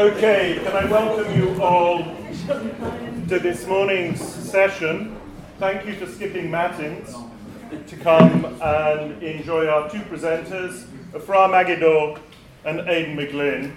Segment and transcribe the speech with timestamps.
[0.00, 5.18] Okay, can I welcome you all to this morning's session?
[5.58, 7.16] Thank you for skipping matins
[7.84, 12.20] to come and enjoy our two presenters, Ofra Magidor
[12.64, 13.74] and Aidan McGlynn.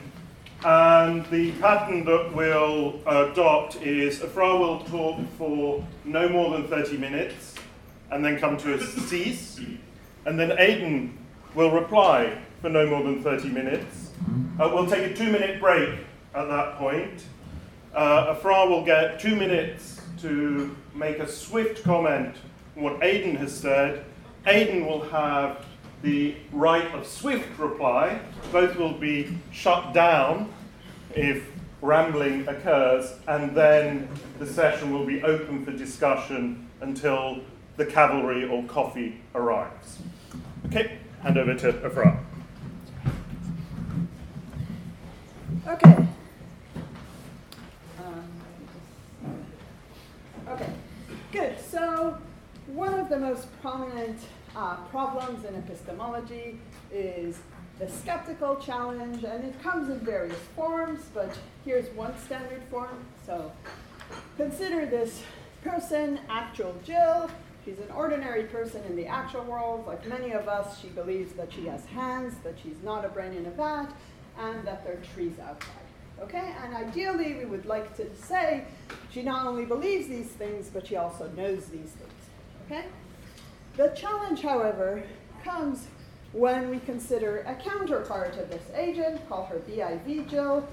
[0.64, 7.00] And the pattern that we'll adopt is Ofra will talk for no more than 30
[7.00, 7.56] minutes
[8.12, 9.60] and then come to a cease.
[10.28, 11.18] And then Aidan
[11.56, 14.12] will reply for no more than 30 minutes.
[14.60, 15.98] Uh, we'll take a two minute break
[16.34, 17.26] at that point.
[17.94, 22.36] Uh, Ofra will get two minutes to make a swift comment
[22.78, 24.06] on what Aidan has said.
[24.46, 25.66] Aidan will have
[26.02, 28.20] the right of swift reply.
[28.52, 30.52] Both will be shut down
[31.16, 31.46] if
[31.82, 34.08] rambling occurs, and then
[34.40, 37.40] the session will be open for discussion until
[37.78, 39.98] the cavalry or coffee arrives.
[40.68, 42.20] Okay, hand over to Ofra.
[45.68, 46.08] Okay.
[50.52, 50.74] Okay,
[51.32, 51.56] good.
[51.60, 52.18] So,
[52.68, 54.20] one of the most prominent
[54.56, 56.60] uh, problems in epistemology
[56.92, 57.40] is
[57.80, 63.06] the skeptical challenge, and it comes in various forms, but here's one standard form.
[63.26, 63.52] So,
[64.38, 65.24] consider this
[65.64, 67.30] person, actual Jill.
[67.64, 69.86] She's an ordinary person in the actual world.
[69.86, 73.34] Like many of us, she believes that she has hands, that she's not a brain
[73.34, 73.88] in a vat,
[74.40, 75.81] and that there are trees outside.
[76.22, 76.54] Okay?
[76.64, 78.66] And ideally, we would like to say
[79.12, 82.22] she not only believes these things, but she also knows these things.
[82.66, 82.86] Okay?
[83.78, 85.04] The challenge, however,
[85.44, 85.88] comes
[86.34, 90.68] when we consider a counterpart of this agent, call her BIV Jill.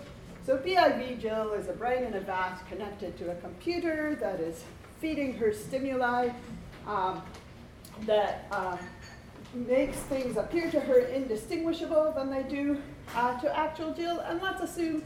[0.47, 4.65] So BIV Jill is a brain in a vat connected to a computer that is
[5.01, 6.31] feeding her stimuli
[6.87, 7.23] um,
[8.07, 8.77] that uh,
[9.55, 12.81] makes things appear to her indistinguishable than they do
[13.15, 14.21] uh, to actual Jill.
[14.21, 15.03] And let's assume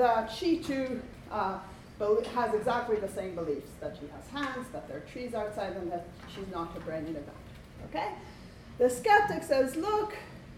[0.00, 1.58] that she too uh,
[2.34, 5.92] has exactly the same beliefs that she has hands, that there are trees outside, and
[5.92, 7.34] that she's not a brain in a vat.
[7.90, 8.08] Okay?
[8.78, 10.14] The skeptic says, look,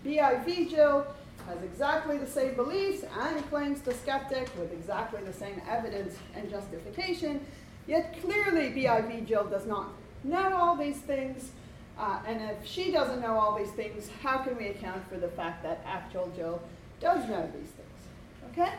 [0.07, 1.05] BIV Jill
[1.49, 6.49] has exactly the same beliefs and claims the skeptic with exactly the same evidence and
[6.49, 7.45] justification,
[7.89, 9.89] yet clearly BIV Jill does not
[10.23, 11.51] know all these things.
[11.99, 15.29] Uh, and if she doesn't know all these things, how can we account for the
[15.29, 16.63] fact that actual Jill
[17.01, 18.53] does know these things?
[18.53, 18.73] Okay?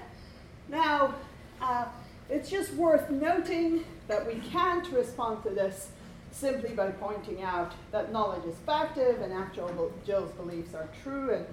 [0.69, 1.15] Now,
[1.61, 1.85] uh,
[2.29, 5.89] it's just worth noting that we can't respond to this
[6.31, 11.45] simply by pointing out that knowledge is factive and actual Jill's beliefs are true and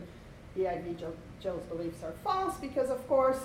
[0.57, 0.97] BIV
[1.41, 3.39] Jill's beliefs are false, because of course,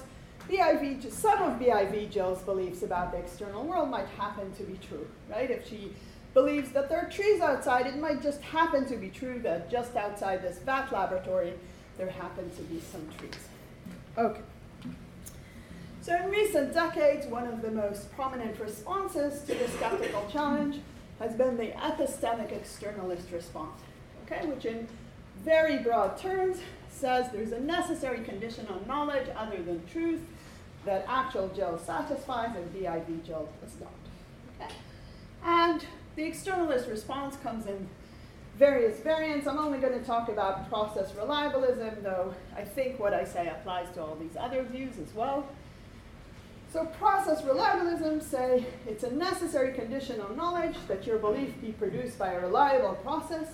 [0.49, 5.07] BIV, some of BIV Jill's beliefs about the external world might happen to be true,
[5.29, 5.49] right?
[5.49, 5.93] If she
[6.33, 9.95] believes that there are trees outside, it might just happen to be true that just
[9.95, 11.53] outside this vat laboratory,
[11.97, 13.47] there happen to be some trees.
[14.17, 14.41] Okay.
[16.05, 20.79] So in recent decades, one of the most prominent responses to the skeptical challenge
[21.17, 23.81] has been the epistemic externalist response,
[24.23, 24.87] okay, which in
[25.43, 26.59] very broad terms
[26.91, 30.21] says there's a necessary condition on knowledge other than truth
[30.85, 34.61] that actual Jill satisfies and BIV Jill does not.
[34.61, 34.75] Okay?
[35.43, 35.83] And
[36.15, 37.89] the externalist response comes in
[38.59, 39.47] various variants.
[39.47, 43.89] I'm only going to talk about process reliabilism, though I think what I say applies
[43.95, 45.49] to all these other views as well.
[46.75, 52.19] So process reliabilism say it's a necessary condition of knowledge that your belief be produced
[52.19, 53.47] by a reliable process,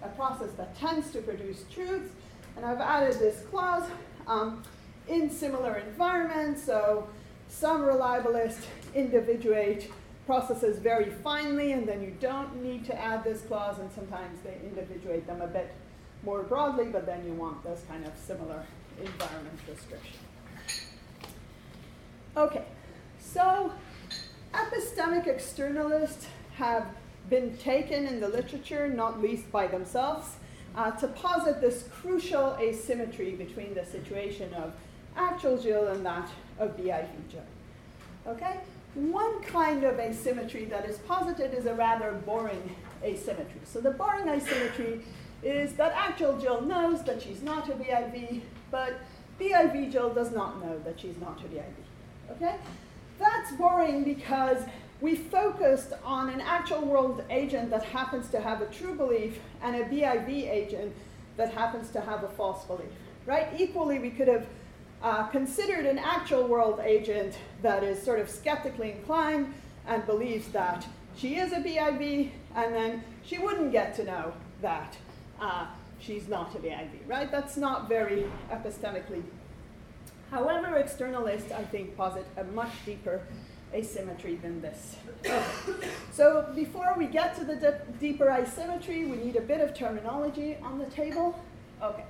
[0.00, 2.12] a process that tends to produce truths.
[2.54, 3.82] And I've added this clause
[4.28, 4.62] um,
[5.08, 6.62] in similar environments.
[6.62, 7.08] So
[7.48, 8.62] some reliabilists
[8.94, 9.90] individuate
[10.24, 14.54] processes very finely, and then you don't need to add this clause, and sometimes they
[14.62, 15.74] individuate them a bit
[16.22, 18.62] more broadly, but then you want this kind of similar
[19.00, 20.20] environment restriction.
[22.38, 22.62] Okay,
[23.18, 23.72] so
[24.54, 26.86] epistemic externalists have
[27.28, 30.36] been taken in the literature, not least by themselves,
[30.76, 34.72] uh, to posit this crucial asymmetry between the situation of
[35.16, 37.42] actual Jill and that of BIV Jill.
[38.28, 38.58] Okay?
[38.94, 43.62] One kind of asymmetry that is posited is a rather boring asymmetry.
[43.64, 45.00] So the boring asymmetry
[45.42, 48.94] is that actual Jill knows that she's not a BIV, but
[49.40, 51.87] BIV Jill does not know that she's not a BIV.
[52.30, 52.56] Okay?
[53.18, 54.62] That's boring because
[55.00, 59.76] we focused on an actual world agent that happens to have a true belief and
[59.76, 60.94] a BIV agent
[61.36, 62.90] that happens to have a false belief.
[63.26, 63.48] Right?
[63.58, 64.46] Equally, we could have
[65.02, 69.52] uh, considered an actual world agent that is sort of skeptically inclined
[69.86, 70.86] and believes that
[71.16, 74.32] she is a BIV, and then she wouldn't get to know
[74.62, 74.96] that
[75.40, 75.66] uh,
[76.00, 77.30] she's not a BIV, right?
[77.30, 79.22] That's not very epistemically
[80.30, 83.22] However, externalists, I think, posit a much deeper
[83.74, 84.96] asymmetry than this.
[86.12, 90.56] So before we get to the de- deeper asymmetry, we need a bit of terminology
[90.62, 91.38] on the table.
[91.80, 92.04] Okay.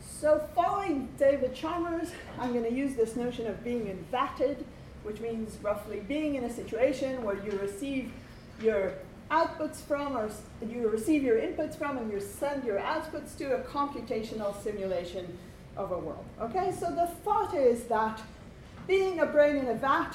[0.00, 4.62] So following David Chalmers, I'm going to use this notion of being invatted,
[5.02, 8.12] which means roughly being in a situation where you receive
[8.62, 8.92] your
[9.32, 10.30] outputs from, or
[10.64, 15.36] you receive your inputs from, and you send your outputs to a computational simulation
[15.76, 16.24] of a world.
[16.40, 18.20] Okay, so the thought is that
[18.86, 20.12] being a brain in a vat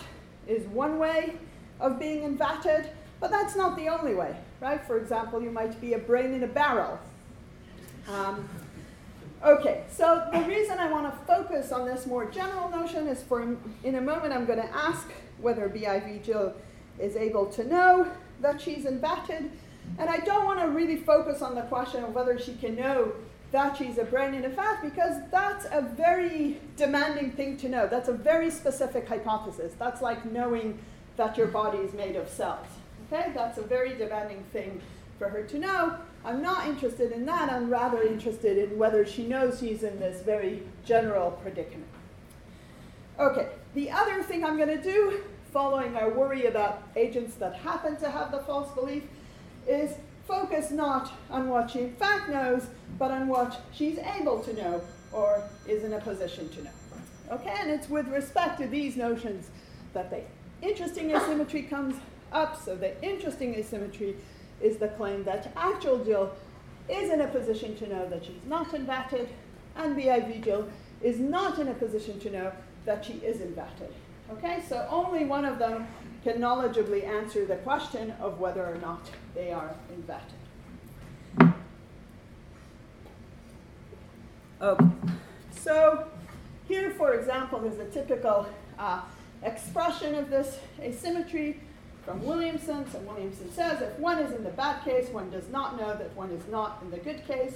[0.48, 1.36] is one way
[1.80, 2.88] of being invatted,
[3.20, 4.84] but that's not the only way, right?
[4.86, 7.00] For example, you might be a brain in a barrel.
[8.08, 8.48] Um,
[9.44, 13.42] okay, so the reason I want to focus on this more general notion is for
[13.84, 15.10] in a moment I'm going to ask
[15.40, 16.54] whether BIV Jill
[17.00, 18.12] is able to know
[18.42, 19.50] that she's invatted,
[19.98, 23.14] and I don't want to really focus on the question of whether she can know
[23.58, 27.88] that she's a brain in a vat because that's a very demanding thing to know.
[27.88, 29.74] That's a very specific hypothesis.
[29.80, 30.78] That's like knowing
[31.16, 32.68] that your body is made of cells.
[33.12, 34.80] Okay, that's a very demanding thing
[35.18, 35.98] for her to know.
[36.24, 37.52] I'm not interested in that.
[37.52, 41.90] I'm rather interested in whether she knows she's in this very general predicament.
[43.20, 47.96] Okay, the other thing I'm going to do, following our worry about agents that happen
[48.02, 49.02] to have the false belief,
[49.68, 49.96] is
[50.28, 52.68] focus not on what she in fact knows,
[52.98, 54.82] but on what she's able to know
[55.12, 56.72] or is in a position to know.
[57.32, 59.50] Okay, and it's with respect to these notions
[59.94, 60.22] that the
[60.62, 61.96] interesting asymmetry comes
[62.32, 62.62] up.
[62.62, 64.16] So the interesting asymmetry
[64.62, 66.32] is the claim that actual Jill
[66.90, 69.28] is in a position to know that she's not invatted,
[69.76, 70.70] and BIV Jill
[71.02, 72.52] is not in a position to know
[72.86, 73.92] that she is invatted.
[74.32, 75.88] Okay, so only one of them
[76.24, 80.37] can knowledgeably answer the question of whether or not they are invatted.
[84.60, 84.86] Okay,
[85.52, 86.08] so
[86.68, 88.48] here, for example, is a typical
[88.80, 89.02] uh,
[89.44, 91.60] expression of this asymmetry
[92.04, 92.90] from Williamson.
[92.92, 96.16] So Williamson says if one is in the bad case, one does not know that
[96.16, 97.54] one is not in the good case.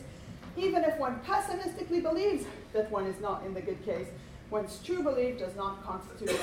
[0.55, 4.07] Even if one pessimistically believes that one is not in the good case,
[4.51, 6.39] one's true belief does not constitute.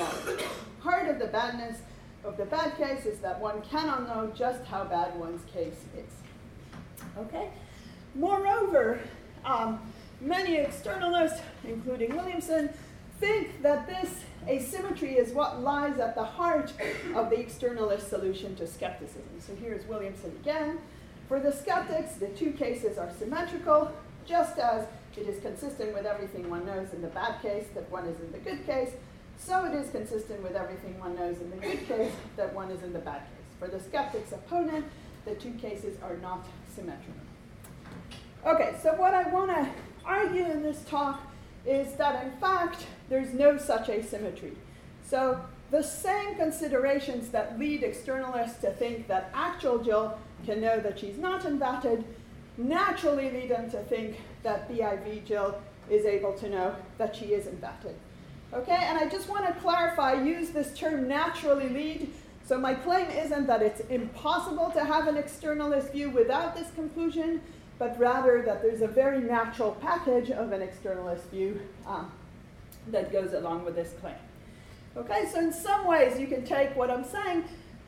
[0.81, 1.77] Part of the badness
[2.25, 6.11] of the bad case is that one cannot know just how bad one's case is.
[7.17, 7.49] Okay?
[8.15, 8.99] Moreover,
[9.45, 9.79] um,
[10.21, 12.69] many externalists, including Williamson,
[13.19, 16.73] think that this asymmetry is what lies at the heart
[17.15, 19.23] of the externalist solution to skepticism.
[19.39, 20.79] So here's Williamson again.
[21.27, 23.91] For the skeptics, the two cases are symmetrical,
[24.25, 24.85] just as
[25.15, 28.31] it is consistent with everything one knows in the bad case that one is in
[28.31, 28.91] the good case,
[29.37, 32.81] so it is consistent with everything one knows in the good case that one is
[32.83, 33.57] in the bad case.
[33.59, 34.85] For the skeptic's opponent,
[35.25, 37.13] the two cases are not symmetrical.
[38.45, 39.69] Okay, so what I want to
[40.09, 41.21] argue in this talk
[41.65, 44.53] is that in fact there's no such asymmetry.
[45.05, 45.39] So
[45.71, 51.17] the same considerations that lead externalists to think that actual Jill can know that she's
[51.17, 52.03] not invatted
[52.59, 55.55] naturally lead them to think that BIV Jill
[55.89, 57.93] is able to know that she is invatted.
[58.53, 62.11] Okay, and I just want to clarify, use this term naturally lead.
[62.45, 67.41] So my claim isn't that it's impossible to have an externalist view without this conclusion,
[67.79, 72.11] but rather that there's a very natural package of an externalist view um,
[72.89, 74.15] that goes along with this claim.
[74.97, 77.45] Okay, so in some ways you can take what I'm saying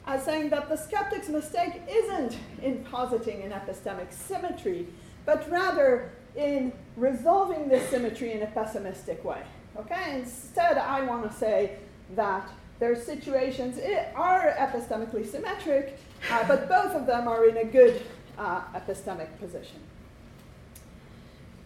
[0.07, 4.87] as saying that the skeptic's mistake isn't in positing an epistemic symmetry,
[5.25, 9.41] but rather in resolving this symmetry in a pessimistic way.
[9.77, 11.77] Okay, instead I want to say
[12.15, 13.77] that their situations
[14.15, 15.99] are epistemically symmetric,
[16.31, 18.01] uh, but both of them are in a good
[18.41, 19.79] uh, epistemic position.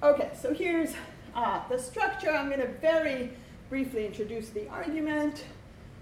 [0.03, 0.94] Okay, so here's
[1.34, 2.29] uh, the structure.
[2.29, 3.32] I'm going to very
[3.70, 5.46] briefly introduce the argument,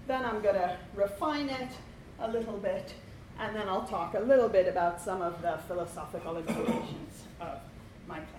[0.08, 1.70] then I'm going to refine it
[2.18, 2.92] a little bit,
[3.38, 7.60] and then I'll talk a little bit about some of the philosophical implications of
[8.08, 8.32] my claims.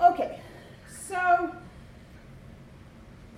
[0.00, 0.40] Okay,
[1.08, 1.54] so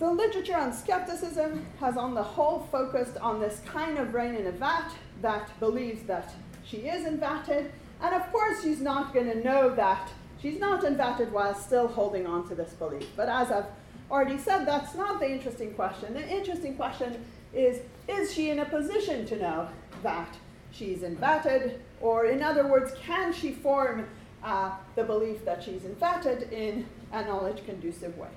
[0.00, 4.46] the literature on skepticism has on the whole focused on this kind of brain in
[4.48, 9.42] a vat that believes that she is invatted, and of course she's not going to
[9.42, 10.10] know that
[10.40, 13.06] she's not invatted while still holding on to this belief.
[13.16, 13.66] But as I've
[14.10, 16.14] already said, that's not the interesting question.
[16.14, 17.24] The interesting question
[17.54, 19.68] is, is she in a position to know
[20.02, 20.36] that
[20.70, 21.78] she's invatted?
[22.00, 24.06] Or in other words, can she form
[24.42, 28.28] uh, the belief that she's invatted in a knowledge conducive way?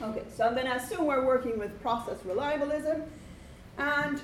[0.00, 3.04] Okay, so I'm going to assume we're working with process reliabilism.
[3.78, 4.20] And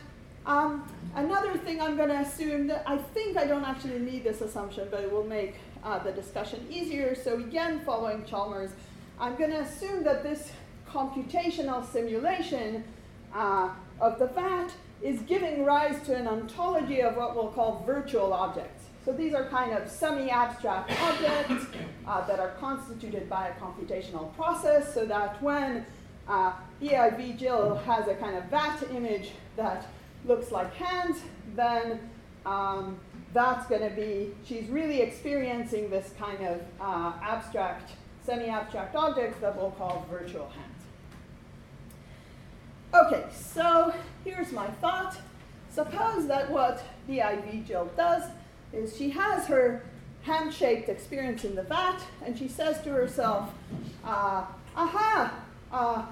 [0.49, 4.41] um, another thing I'm going to assume that I think I don't actually need this
[4.41, 7.15] assumption, but it will make uh, the discussion easier.
[7.15, 8.71] So again, following Chalmers,
[9.21, 10.51] I'm going to assume that this
[10.89, 12.83] computational simulation
[13.35, 18.33] uh, of the vat is giving rise to an ontology of what we'll call virtual
[18.33, 18.87] objects.
[19.05, 21.67] So these are kind of semi-abstract objects
[22.07, 25.85] uh, that are constituted by a computational process so that when
[26.27, 26.53] uh,
[26.83, 29.87] BIV Jill has a kind of vat image that
[30.25, 31.21] looks like hands,
[31.55, 32.01] then
[32.45, 32.99] um,
[33.33, 37.93] that's going to be, she's really experiencing this kind of uh, abstract,
[38.25, 40.79] semi-abstract objects that we'll call virtual hands.
[42.95, 43.95] Okay, so
[44.25, 45.19] here's my thought.
[45.71, 48.25] Suppose that what the IV Jill does
[48.73, 49.85] is she has her
[50.23, 53.51] hand-shaped experience in the vat, and she says to herself,
[54.05, 54.45] uh,
[54.75, 55.35] aha,
[55.71, 56.05] uh,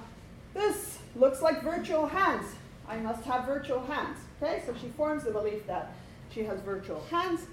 [0.55, 2.47] this looks like virtual hands.
[2.89, 4.19] I must have virtual hands.
[4.41, 5.93] Okay, so she forms the belief that
[6.31, 7.47] she has virtual hands.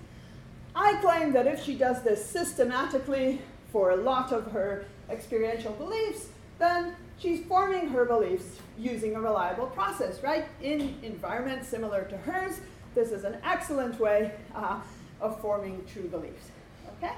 [0.76, 6.28] I claim that if she does this systematically for a lot of her experiential beliefs,
[6.60, 10.46] then she's forming her beliefs using a reliable process, right?
[10.62, 12.60] In environments similar to hers,
[12.96, 14.80] this is an excellent way uh,
[15.22, 16.50] of forming true beliefs.
[16.98, 17.14] Okay?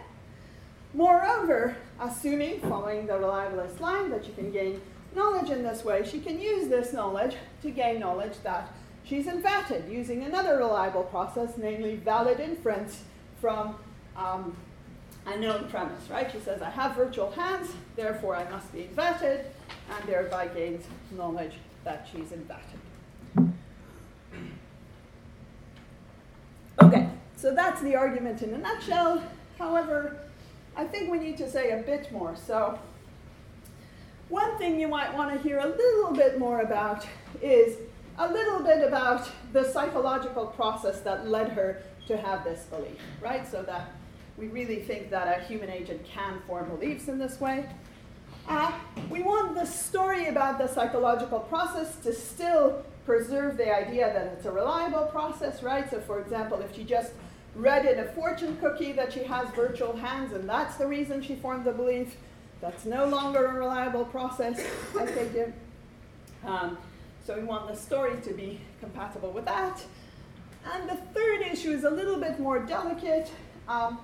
[0.94, 4.82] Moreover, assuming, following the reliabilist line, that you can gain
[5.16, 8.72] knowledge in this way, she can use this knowledge to gain knowledge that
[9.04, 13.04] she's invatted using another reliable process, namely valid inference
[13.40, 13.76] from
[14.18, 14.56] um,
[15.26, 16.32] a known premise, right?
[16.32, 19.46] She says, I have virtual hands, therefore I must be invatted,
[19.90, 21.54] and thereby gains knowledge
[21.84, 23.52] that she's invatted.
[26.82, 29.24] Okay, so that's the argument in a nutshell.
[29.58, 30.18] However,
[30.76, 32.36] I think we need to say a bit more.
[32.36, 32.78] So
[34.30, 37.06] one thing you might want to hear a little bit more about
[37.42, 37.78] is
[38.18, 43.48] a little bit about the psychological process that led her to have this belief, right?
[43.50, 43.92] So that
[44.38, 47.70] we really think that a human agent can form beliefs in this way.
[48.48, 48.72] Uh,
[49.10, 54.46] we want the story about the psychological process to still preserve the idea that it's
[54.46, 55.90] a reliable process, right?
[55.90, 57.14] So, for example, if she just
[57.56, 61.36] read in a fortune cookie that she has virtual hands and that's the reason she
[61.36, 62.18] formed the belief,
[62.66, 64.60] that's no longer a reliable process,
[65.00, 65.54] I think.
[66.44, 66.80] Um,
[67.24, 69.84] so we want the story to be compatible with that.
[70.74, 73.32] And the third issue is a little bit more delicate,
[73.68, 74.00] um,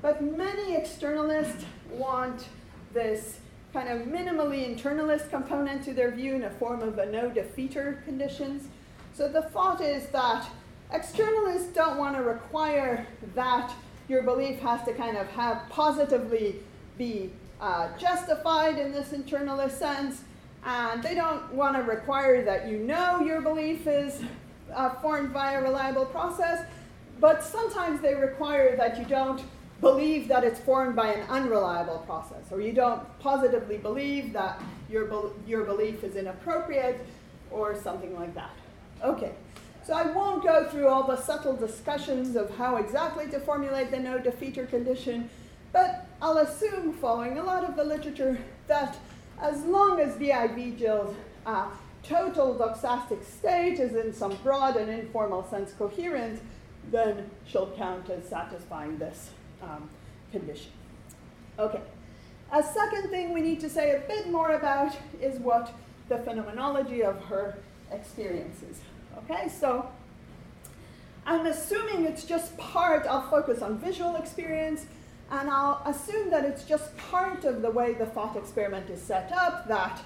[0.00, 2.46] but many externalists want
[2.94, 3.38] this
[3.74, 8.02] kind of minimally internalist component to their view in a form of a no defeater
[8.06, 8.68] conditions.
[9.12, 10.48] So the thought is that
[10.90, 13.74] externalists don't want to require that
[14.08, 16.60] your belief has to kind of have positively
[16.96, 20.22] be uh, justified in this internalist sense,
[20.64, 24.22] and they don't want to require that you know your belief is
[24.74, 26.66] uh, formed by a reliable process,
[27.20, 29.42] but sometimes they require that you don't
[29.80, 34.60] believe that it's formed by an unreliable process, or you don't positively believe that
[34.90, 37.06] your, be- your belief is inappropriate,
[37.50, 38.50] or something like that.
[39.04, 39.32] Okay,
[39.84, 43.98] so I won't go through all the subtle discussions of how exactly to formulate the
[43.98, 45.30] no defeater condition.
[45.72, 48.98] But I'll assume, following a lot of the literature, that
[49.40, 51.68] as long as BIV Jill's uh,
[52.02, 56.40] total doxastic state is in some broad and informal sense coherent,
[56.90, 59.30] then she'll count as satisfying this
[59.62, 59.90] um,
[60.32, 60.70] condition.
[61.58, 61.80] Okay.
[62.52, 65.74] A second thing we need to say a bit more about is what
[66.08, 67.58] the phenomenology of her
[67.90, 68.80] experiences.
[69.18, 69.90] Okay, so
[71.26, 74.86] I'm assuming it's just part, I'll focus on visual experience,
[75.30, 79.32] and I'll assume that it's just part of the way the thought experiment is set
[79.32, 80.00] up, that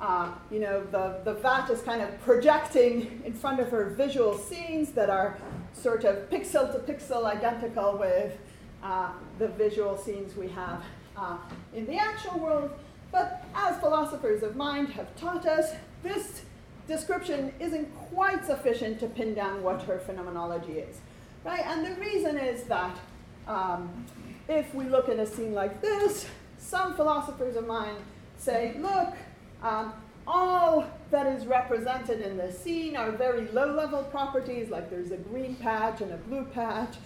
[0.00, 4.36] uh, you know, the, the vat is kind of projecting in front of her visual
[4.36, 5.38] scenes that are
[5.72, 8.36] sort of pixel to pixel identical with
[8.82, 10.82] uh, the visual scenes we have
[11.16, 11.36] uh,
[11.74, 12.70] in the actual world.
[13.12, 16.42] But as philosophers of mind have taught us, this
[16.88, 20.96] description isn't quite sufficient to pin down what her phenomenology is.
[21.44, 21.64] Right?
[21.64, 22.98] And the reason is that
[23.46, 24.06] um,
[24.48, 26.26] if we look at a scene like this,
[26.58, 27.96] some philosophers of mind
[28.38, 29.14] say, look,
[29.62, 29.92] um,
[30.26, 35.16] all that is represented in the scene are very low level properties, like there's a
[35.16, 36.96] green patch and a blue patch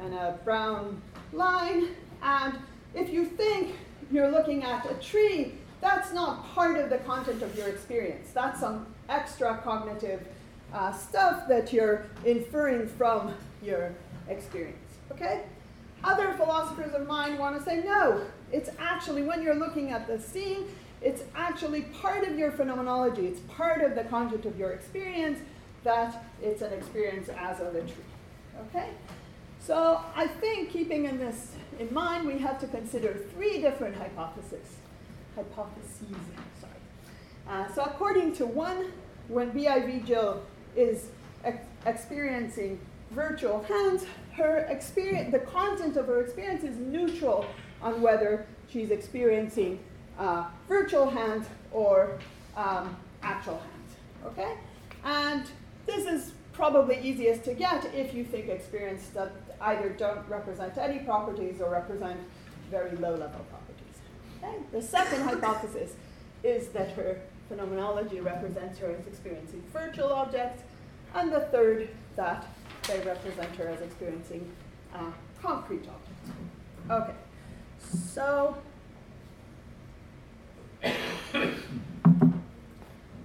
[0.00, 1.00] and a brown
[1.32, 1.88] line.
[2.22, 2.54] And
[2.94, 3.74] if you think
[4.10, 8.30] you're looking at a tree, that's not part of the content of your experience.
[8.32, 10.26] That's some extra cognitive
[10.72, 13.94] uh, stuff that you're inferring from your
[14.28, 14.76] experience.
[15.12, 15.42] Okay?
[16.04, 20.18] Other philosophers of mind want to say no, it's actually when you're looking at the
[20.20, 20.64] scene,
[21.02, 25.38] it's actually part of your phenomenology, it's part of the content of your experience
[25.84, 28.04] that it's an experience as of a tree.
[28.68, 28.90] Okay?
[29.60, 34.76] So I think keeping in this in mind, we have to consider three different hypotheses.
[35.36, 36.16] hypotheses.
[36.60, 36.72] Sorry.
[37.48, 38.92] Uh, so according to one,
[39.28, 40.42] when BIV Jill
[40.74, 41.10] is
[41.44, 44.06] ex- experiencing virtual hands,
[44.38, 47.44] her experience, the content of her experience is neutral
[47.82, 49.78] on whether she's experiencing
[50.18, 52.18] uh, virtual hands or
[52.56, 53.96] um, actual hands.
[54.26, 54.54] Okay,
[55.04, 55.44] and
[55.86, 59.30] this is probably easiest to get if you think experience that
[59.60, 62.18] either don't represent any properties or represent
[62.70, 63.96] very low level properties.
[64.42, 64.56] Okay?
[64.72, 65.92] The second hypothesis
[66.42, 70.62] is that her phenomenology represents her as experiencing virtual objects,
[71.14, 72.44] and the third that
[72.88, 74.50] they represent her as experiencing
[74.94, 75.10] uh,
[75.42, 76.30] concrete objects.
[76.90, 77.14] Okay,
[78.14, 78.56] so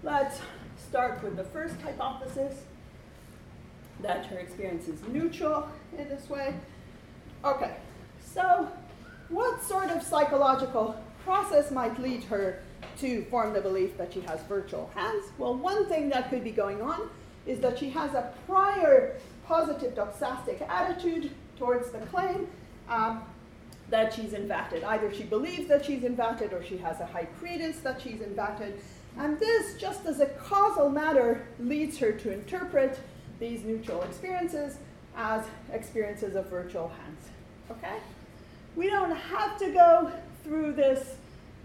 [0.04, 0.40] let's
[0.78, 2.64] start with the first hypothesis
[4.02, 6.54] that her experience is neutral in this way.
[7.46, 7.76] Okay,
[8.22, 8.68] so
[9.30, 12.62] what sort of psychological process might lead her
[13.00, 15.26] to form the belief that she has virtual hands?
[15.38, 17.10] Well, one thing that could be going on
[17.46, 22.48] is that she has a prior positive doxastic attitude towards the claim
[22.90, 23.24] um,
[23.90, 24.84] that she's invatted.
[24.84, 28.74] Either she believes that she's invatted or she has a high credence that she's invatted.
[29.18, 33.00] And this, just as a causal matter, leads her to interpret
[33.40, 34.78] these neutral experiences
[35.16, 37.30] as experiences of virtual hands.
[37.70, 37.98] Okay?
[38.76, 40.12] We don't have to go
[40.44, 41.16] through this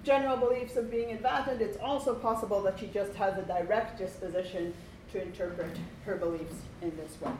[0.04, 1.60] general beliefs of being invatted.
[1.60, 4.74] It's also possible that she just has a direct disposition
[5.12, 7.32] to interpret her beliefs in this way.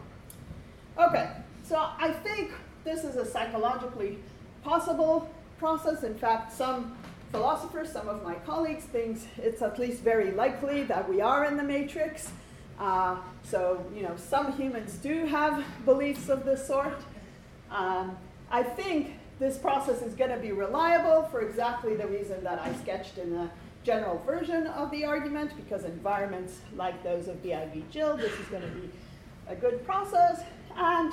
[0.99, 1.31] Okay,
[1.63, 2.51] so I think
[2.83, 4.19] this is a psychologically
[4.65, 6.03] possible process.
[6.03, 6.97] In fact, some
[7.31, 11.57] philosophers, some of my colleagues, think it's at least very likely that we are in
[11.57, 12.33] the matrix.
[12.81, 16.99] Uh, so, you know, some humans do have beliefs of this sort.
[17.71, 18.17] Um,
[18.51, 22.75] I think this process is going to be reliable for exactly the reason that I
[22.75, 23.49] sketched in the
[23.85, 28.63] general version of the argument, because environments like those of BIV Jill, this is going
[28.63, 28.91] to be
[29.47, 30.43] a good process.
[30.79, 31.13] And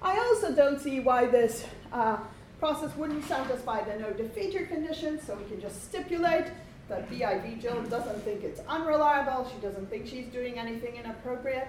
[0.00, 2.18] I also don't see why this uh,
[2.60, 6.46] process wouldn't satisfy the no defeater condition, so we can just stipulate
[6.88, 11.68] that BIV Jill doesn't think it's unreliable, she doesn't think she's doing anything inappropriate.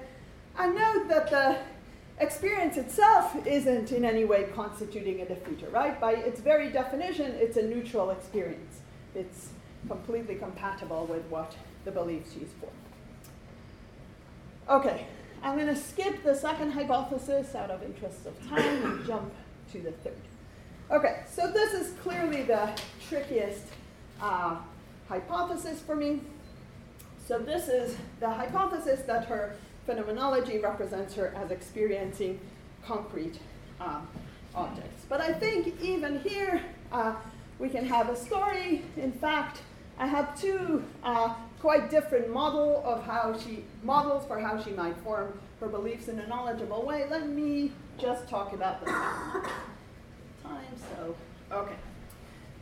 [0.58, 1.58] And note that the
[2.20, 6.00] experience itself isn't in any way constituting a defeater, right?
[6.00, 8.82] By its very definition, it's a neutral experience.
[9.16, 9.50] It's
[9.88, 12.70] completely compatible with what the beliefs she's for.
[14.72, 15.08] Okay,
[15.44, 19.34] I'm going to skip the second hypothesis out of interest of time and jump
[19.72, 20.22] to the third.
[20.92, 22.70] Okay, so this is clearly the
[23.08, 23.64] trickiest
[24.22, 24.58] uh,
[25.08, 26.22] hypothesis for me.
[27.28, 32.40] So this is the hypothesis that her phenomenology represents her as experiencing
[32.86, 33.40] concrete
[33.80, 34.02] uh,
[34.54, 35.06] objects.
[35.10, 37.16] But I think even here uh,
[37.58, 38.84] we can have a story.
[38.98, 39.62] In fact,
[39.98, 44.98] I have two uh, quite different model of how she models for how she might
[45.04, 47.06] form her beliefs in a knowledgeable way.
[47.08, 50.66] Let me just talk about the time.
[50.98, 51.16] So
[51.52, 51.76] okay.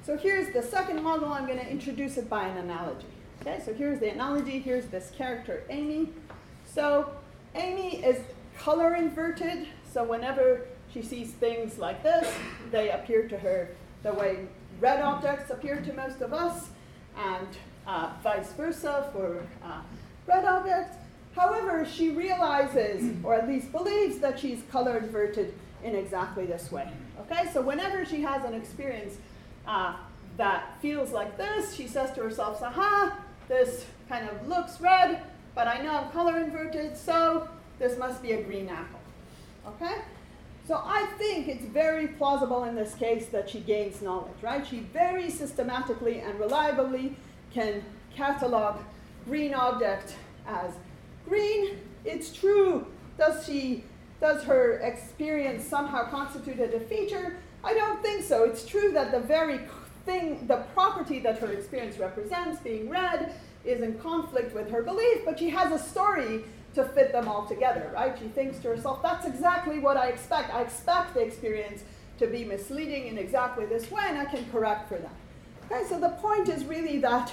[0.04, 1.30] So here's the second model.
[1.30, 3.08] I'm going to introduce it by an analogy.
[3.42, 4.60] Okay, so here's the analogy.
[4.60, 6.10] Here's this character, Amy.
[6.66, 7.10] So
[7.56, 8.20] Amy is
[8.58, 12.28] color inverted, so whenever she sees things like this,
[12.72, 13.70] they appear to her
[14.04, 14.48] the way
[14.82, 16.68] red objects appear to most of us,
[17.18, 17.48] and
[17.89, 19.82] uh, vice versa for uh,
[20.28, 20.95] red objects.
[21.36, 26.88] However, she realizes, or at least believes, that she's color inverted in exactly this way.
[27.21, 29.17] Okay, so whenever she has an experience
[29.67, 29.95] uh,
[30.38, 35.21] that feels like this, she says to herself, aha, this kind of looks red,
[35.56, 37.47] but I know I'm color inverted, so
[37.80, 38.99] this must be a green apple.
[39.65, 40.02] Okay?
[40.67, 44.65] So I think it's very plausible in this case that she gains knowledge, right?
[44.65, 47.15] She very systematically and reliably
[47.54, 47.84] can
[48.16, 48.80] catalog
[49.26, 50.16] green object
[50.48, 50.72] as
[51.28, 51.78] green.
[52.06, 52.88] It's true.
[53.18, 53.84] Does she
[54.20, 57.36] does her experience somehow constitute a defeater?
[57.64, 58.44] I don't think so.
[58.44, 59.62] It's true that the very
[60.06, 63.34] thing, the property that her experience represents, being red,
[63.64, 66.44] is in conflict with her belief, but she has a story
[66.76, 68.18] to fit them all together, right?
[68.18, 70.54] She thinks to herself, that's exactly what I expect.
[70.54, 71.84] I expect the experience
[72.20, 75.16] to be misleading in exactly this way, and I can correct for that.
[75.71, 77.32] Okay, so the point is really that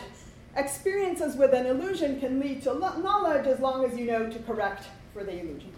[0.57, 4.89] experiences with an illusion can lead to knowledge as long as you know to correct
[5.15, 5.73] for the illusion.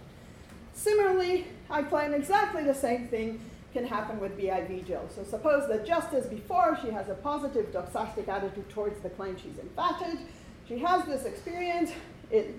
[0.72, 3.40] Similarly, I claim exactly the same thing
[3.72, 5.08] can happen with BIV Jill.
[5.14, 9.36] So suppose that just as before, she has a positive doxastic attitude towards the claim
[9.36, 10.18] she's invatted.
[10.66, 11.92] She has this experience.
[12.30, 12.54] It,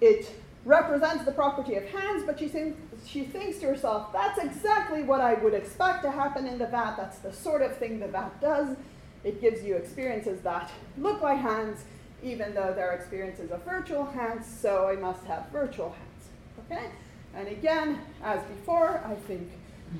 [0.00, 0.32] it
[0.64, 5.20] represents the property of hands, but she, think, she thinks to herself, that's exactly what
[5.20, 6.96] I would expect to happen in the vat.
[6.96, 8.76] That's the sort of thing the vat does.
[9.24, 11.84] It gives you experiences that look like hands,
[12.22, 16.28] even though they're experiences of virtual hands, so I must have virtual hands.
[16.66, 16.86] Okay?
[17.34, 19.50] And again, as before, I think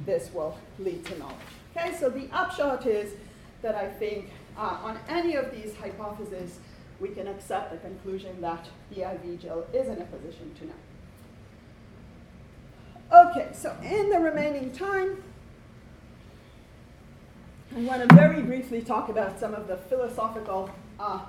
[0.05, 1.37] this will lead to knowledge.
[1.77, 3.15] Okay, so the upshot is
[3.63, 6.59] that I think uh, on any of these hypotheses,
[7.01, 10.75] we can accept the conclusion that the IV Jill is in a position to know.
[13.31, 15.23] Okay, so in the remaining time,
[17.75, 20.69] I want to very briefly talk about some of the philosophical
[21.01, 21.21] uh,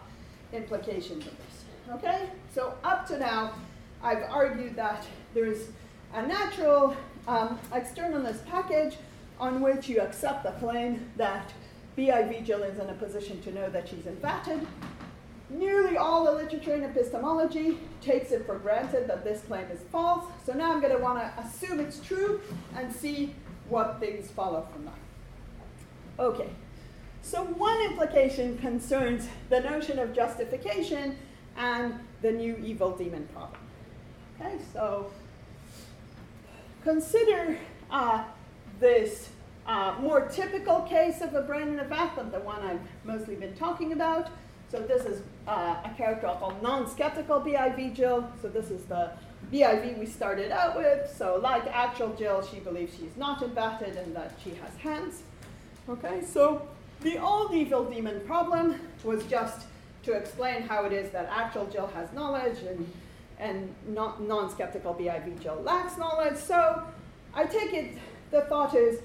[0.52, 1.66] implications of this.
[1.94, 3.54] Okay, so up to now,
[4.02, 5.70] I've argued that there's
[6.14, 6.98] a natural
[7.30, 8.98] um, externalist package
[9.40, 11.54] on which you accept the claim that
[11.98, 14.66] BIV Jill is in a position to know that she's invatted.
[15.50, 20.26] Nearly all the literature in epistemology takes it for granted that this claim is false.
[20.46, 22.42] So now I'm going to want to assume it's true
[22.76, 23.34] and see
[23.70, 25.03] what things follow from that.
[26.20, 26.50] Okay,
[27.24, 31.18] so one implication concerns the notion of justification
[31.58, 33.60] and the new evil demon problem.
[34.40, 35.12] Okay, so
[36.84, 37.58] consider
[37.90, 38.24] uh,
[38.80, 39.30] this
[39.66, 43.36] uh, more typical case of a brain in a vat than the one I've mostly
[43.36, 44.30] been talking about.
[44.70, 48.30] So this is uh, a character called non-skeptical BIV Jill.
[48.42, 49.12] So this is the
[49.52, 51.12] BIV we started out with.
[51.16, 55.24] So like actual Jill, she believes she's not invatted and that she has hands.
[55.90, 56.66] Okay, so
[57.02, 59.68] the old evil demon problem was just
[60.04, 62.90] to explain how it is that actual Jill has knowledge and,
[63.38, 66.38] and non-skeptical BIV Jill lacks knowledge.
[66.38, 66.84] So
[67.34, 67.98] I take it
[68.32, 69.02] the thought is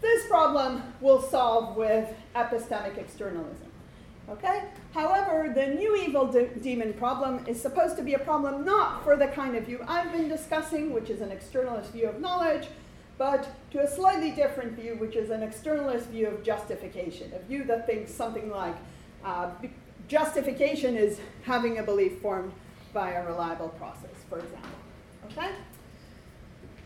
[0.00, 3.66] this problem will solve with epistemic externalism.
[4.28, 4.62] Okay?
[4.94, 9.16] However, the new evil de demon problem is supposed to be a problem not for
[9.16, 12.68] the kind of view I've been discussing, which is an externalist view of knowledge,
[13.20, 17.64] but to a slightly different view, which is an externalist view of justification, a view
[17.64, 18.74] that thinks something like
[19.22, 19.50] uh,
[20.08, 22.50] justification is having a belief formed
[22.94, 24.70] by a reliable process, for example.
[25.30, 25.50] Okay?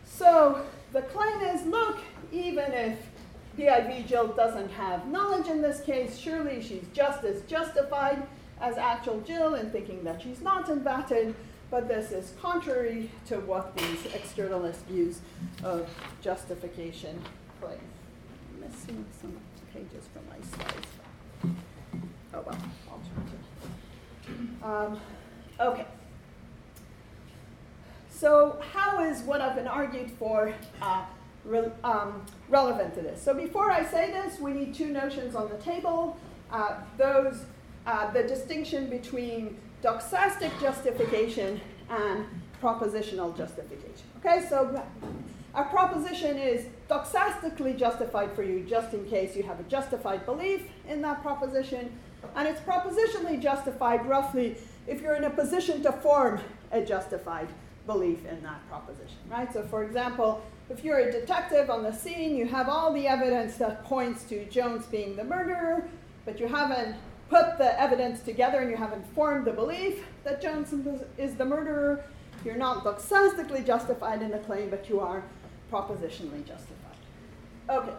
[0.03, 1.99] So the claim is, look,
[2.33, 2.99] even if
[3.57, 8.27] BIV Jill doesn't have knowledge in this case, surely she's just as justified
[8.59, 11.33] as actual Jill in thinking that she's not invatted,
[11.75, 15.19] but this is contrary to what these externalist views
[15.61, 15.85] of
[16.21, 17.21] justification
[17.59, 17.77] claim.
[18.53, 19.35] I'm missing some
[19.73, 20.87] pages from my slides.
[22.33, 22.57] Oh well,
[22.89, 23.23] I'll try
[24.31, 24.65] to.
[24.65, 24.99] Um,
[25.59, 25.85] okay.
[28.09, 31.03] So how is what I've been argued for uh,
[31.43, 33.21] re um, relevant to this?
[33.21, 36.15] So before I say this, we need two notions on the table.
[36.49, 37.43] Uh, those,
[37.85, 42.25] uh, the distinction between doxastic justification and
[42.61, 44.07] propositional justification.
[44.17, 44.83] Okay, so
[45.53, 50.63] a proposition is doxastically justified for you just in case you have a justified belief
[50.89, 51.95] in that proposition,
[52.35, 57.47] and it's propositionally justified roughly if you're in a position to form a justified
[57.85, 59.53] belief in that proposition, right?
[59.53, 63.57] So for example, if you're a detective on the scene, you have all the evidence
[63.57, 65.87] that points to Jones being the murderer,
[66.25, 66.95] but you haven't
[67.29, 70.73] put the evidence together and you haven't formed the belief that Jones
[71.17, 72.03] is the murderer,
[72.43, 75.23] you're not doxastically justified in the claim, but you are
[75.71, 76.75] propositionally justified.
[77.69, 77.93] Okay,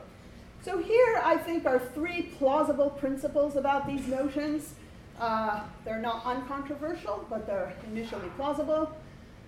[0.62, 4.74] so here I think are three plausible principles about these notions.
[5.18, 8.94] Uh, they're not uncontroversial, but they're initially plausible.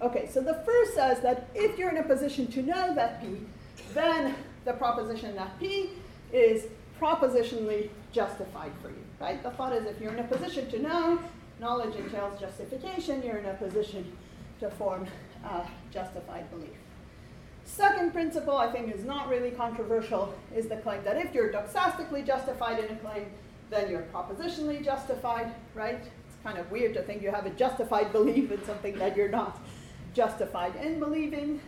[0.01, 3.41] Okay, so the first says that if you're in a position to know that P,
[3.95, 5.91] then the proposition that P
[6.33, 6.67] is
[7.01, 9.43] propositionally justified for you, right?
[9.43, 11.19] The thought is if you're in a position to know,
[11.61, 14.11] knowledge entails justification, you're in a position
[14.61, 15.07] to form
[15.45, 16.77] uh, justified belief.
[17.65, 22.27] Second principle, I think, is not really controversial, is the claim that if you're doxastically
[22.27, 23.27] justified in a claim,
[23.71, 26.01] then you're propositionally justified, right?
[26.01, 29.29] It's kind of weird to think you have a justified belief in something that you're
[29.29, 29.61] not
[30.15, 31.61] justified in believing.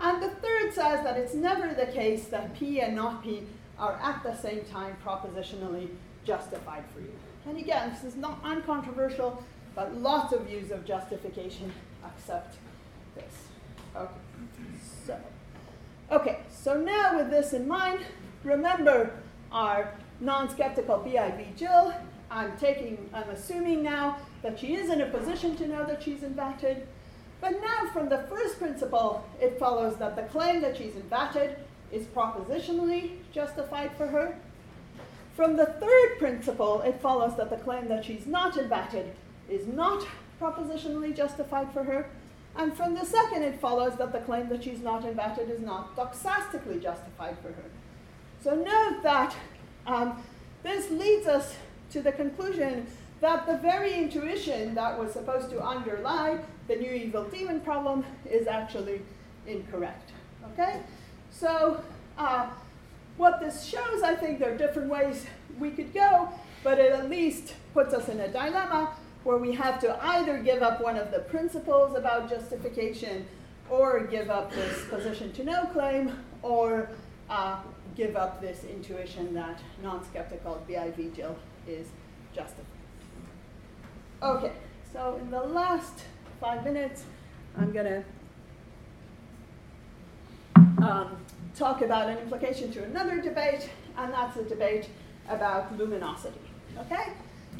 [0.00, 3.44] And the third says that it's never the case that P and not P
[3.78, 5.88] are at the same time propositionally
[6.26, 7.12] justified for you.
[7.46, 9.42] And again, this is not uncontroversial,
[9.74, 11.72] but lots of views of justification
[12.04, 12.56] accept
[13.14, 13.48] this.
[13.94, 14.10] Okay,
[15.06, 15.18] so,
[16.10, 18.00] okay, so now with this in mind,
[18.42, 19.12] remember
[19.52, 21.94] our non-skeptical BIV Jill.
[22.30, 26.20] I'm taking, I'm assuming now that she is in a position to know that she's
[26.20, 26.82] invatted.
[27.40, 31.56] But now from the first principle, it follows that the claim that she's invatted
[31.92, 34.36] is propositionally justified for her.
[35.36, 39.10] From the third principle, it follows that the claim that she's not invatted
[39.50, 40.06] is not
[40.40, 42.08] propositionally justified for her.
[42.56, 45.94] And from the second, it follows that the claim that she's not invatted is not
[45.94, 47.64] doxastically justified for her.
[48.42, 49.36] So note that
[49.86, 50.22] um,
[50.62, 51.54] this leads us
[51.90, 52.86] to the conclusion
[53.20, 58.46] that the very intuition that was supposed to underlie the new evil demon problem is
[58.46, 59.02] actually
[59.46, 60.12] incorrect.
[60.52, 60.80] Okay?
[61.30, 61.82] So,
[62.16, 62.48] uh,
[63.16, 65.26] what this shows, I think there are different ways
[65.58, 66.28] we could go,
[66.62, 70.62] but it at least puts us in a dilemma where we have to either give
[70.62, 73.26] up one of the principles about justification
[73.68, 76.88] or give up this position to know claim or
[77.28, 77.56] uh,
[77.96, 81.88] give up this intuition that non-skeptical BIV Jill is
[82.34, 82.64] justified.
[84.22, 84.52] Okay,
[84.92, 86.04] so in the last
[86.40, 87.04] five minutes,
[87.58, 88.04] I'm going to
[90.82, 91.16] um,
[91.56, 94.88] talk about an implication to another debate, and that's a debate
[95.28, 96.40] about luminosity.
[96.78, 97.12] Okay?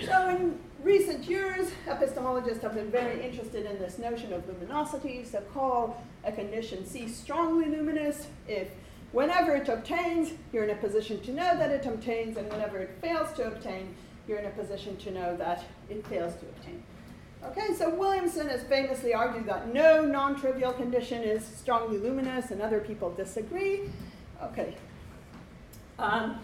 [0.05, 5.41] So in recent years, epistemologists have been very interested in this notion of luminosity, so
[5.55, 8.69] call a condition C strongly luminous if
[9.13, 12.91] whenever it obtains, you're in a position to know that it obtains, and whenever it
[13.01, 13.95] fails to obtain,
[14.29, 16.83] you're in a position to know that it fails to obtain.
[17.47, 22.81] Okay, so Williamson has famously argued that no non-trivial condition is strongly luminous, and other
[22.81, 23.91] people disagree.
[24.43, 24.77] Okay.
[25.99, 26.41] Um,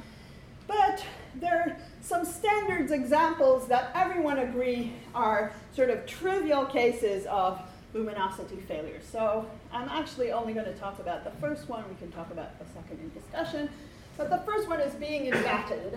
[0.67, 7.61] but there are some standards examples that everyone agree are sort of trivial cases of
[7.95, 9.01] luminosity failure.
[9.03, 11.85] So I'm actually only going to talk about the first one.
[11.89, 13.69] We can talk about the second in discussion.
[14.17, 15.93] But the first one is being invatted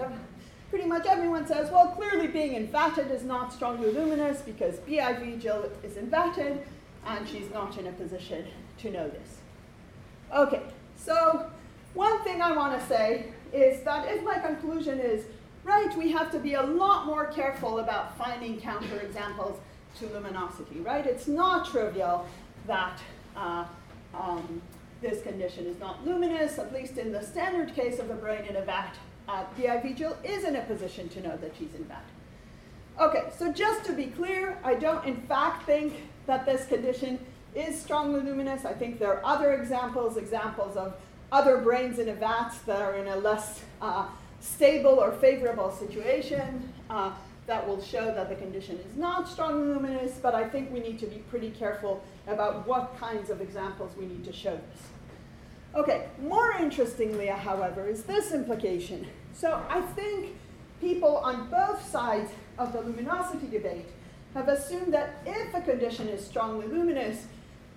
[0.69, 5.69] pretty much everyone says, well, clearly being invatted is not strongly luminous because BIV Jill
[5.83, 6.59] is invatted
[7.05, 8.45] and she's not in a position
[8.79, 9.37] to know this.
[10.33, 10.63] Okay,
[10.97, 11.49] so
[11.93, 15.25] one thing I want to say is that if my conclusion is,
[15.63, 19.57] right, we have to be a lot more careful about finding counterexamples
[19.99, 21.05] to luminosity, right?
[21.05, 22.27] It's not trivial
[22.67, 22.99] that
[23.35, 23.65] uh,
[24.13, 24.61] um,
[25.01, 28.55] this condition is not luminous, at least in the standard case of a brain in
[28.55, 28.95] a vat,
[29.27, 32.15] uh, BIV Jill is in a position to know that she's invatted.
[32.99, 35.93] Okay, so just to be clear, I don't in fact think
[36.27, 37.19] that this condition
[37.53, 38.65] is strongly luminous.
[38.65, 40.95] I think there are other examples, examples of
[41.31, 44.07] other brains in a vat that are in a less uh,
[44.39, 47.11] stable or favorable situation uh,
[47.47, 50.99] that will show that the condition is not strongly luminous, but I think we need
[50.99, 54.87] to be pretty careful about what kinds of examples we need to show this.
[55.75, 59.07] Okay, more interestingly, however, is this implication.
[59.33, 60.35] So I think
[60.79, 63.87] people on both sides of the luminosity debate
[64.33, 67.25] have assumed that if a condition is strongly luminous,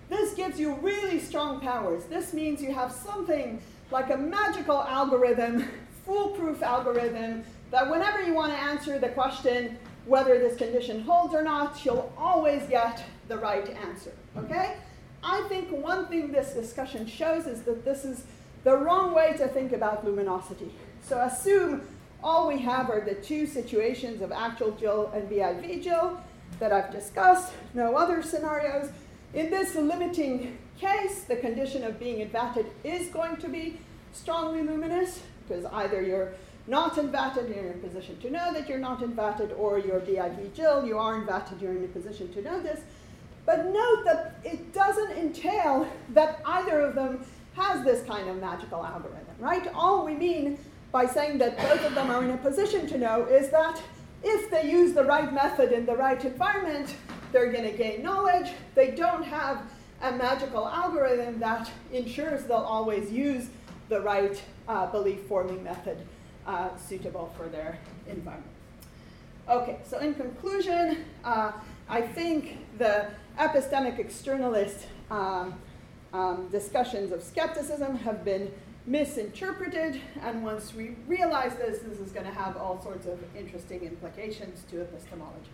[0.09, 2.05] this gives you really strong powers.
[2.05, 5.67] This means you have something like a magical algorithm,
[6.05, 11.43] foolproof algorithm, that whenever you want to answer the question whether this condition holds or
[11.43, 14.13] not, you'll always get the right answer.
[14.37, 14.75] Okay?
[15.23, 18.23] I think one thing this discussion shows is that this is
[18.63, 20.71] the wrong way to think about luminosity.
[21.01, 21.81] So assume
[22.23, 26.21] all we have are the two situations of actual Jill and BIV Jill
[26.59, 28.91] that I've discussed, no other scenarios.
[29.33, 33.79] In this limiting case, the condition of being invatted is going to be
[34.11, 36.33] strongly luminous, because either you're
[36.67, 40.53] not invatted, you're in a position to know that you're not invatted, or you're BIV
[40.53, 42.81] Jill, you are invatted, you're in a position to know this.
[43.45, 47.25] But note that it doesn't entail that either of them
[47.55, 49.67] has this kind of magical algorithm, right?
[49.73, 50.57] All we mean
[50.91, 53.81] by saying that both of them are in a position to know is that
[54.23, 56.95] if they use the right method in the right environment,
[57.31, 58.51] they're going to gain knowledge.
[58.75, 59.61] They don't have
[60.01, 63.49] a magical algorithm that ensures they'll always use
[63.89, 65.97] the right uh, belief forming method
[66.47, 68.51] uh, suitable for their environment.
[69.47, 71.51] Okay, so in conclusion, uh,
[71.87, 73.07] I think the
[73.39, 75.55] epistemic externalist um,
[76.13, 78.51] um, discussions of skepticism have been
[78.85, 83.83] misinterpreted, and once we realize this, this is going to have all sorts of interesting
[83.83, 85.51] implications to epistemology.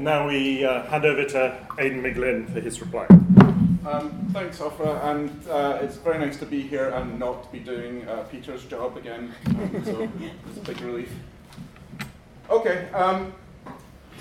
[0.00, 3.04] And now we uh, hand over to Aidan McGlynn for his reply.
[3.86, 8.08] Um, thanks, Ofra, and uh, it's very nice to be here and not be doing
[8.08, 9.34] uh, Peter's job again.
[9.48, 10.08] Um, so
[10.48, 11.12] it's a big relief.
[12.48, 13.34] Okay, um,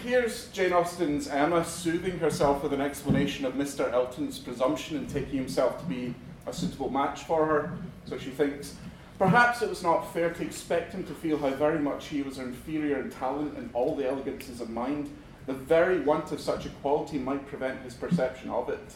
[0.03, 3.89] here's Jane Austen's Emma soothing herself with an explanation of Mr.
[3.93, 6.13] Elton's presumption in taking himself to be
[6.45, 7.77] a suitable match for her.
[8.03, 8.75] So she thinks,
[9.17, 12.37] perhaps it was not fair to expect him to feel how very much he was
[12.37, 15.09] inferior in talent and all the elegances of mind.
[15.49, 18.93] The very want of such a quality might prevent his perception of it.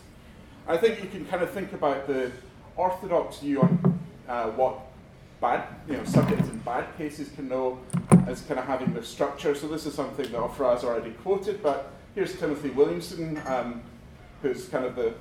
[0.67, 2.31] I think you can kind of think about the
[2.75, 4.81] orthodox view on uh, what
[5.41, 7.79] bad, you know, subjects in bad cases can know
[8.27, 9.55] as kind of having the structure.
[9.55, 13.81] So this is something that Ofra has already quoted, but here's Timothy Williamson, um,
[14.43, 15.15] who's kind of the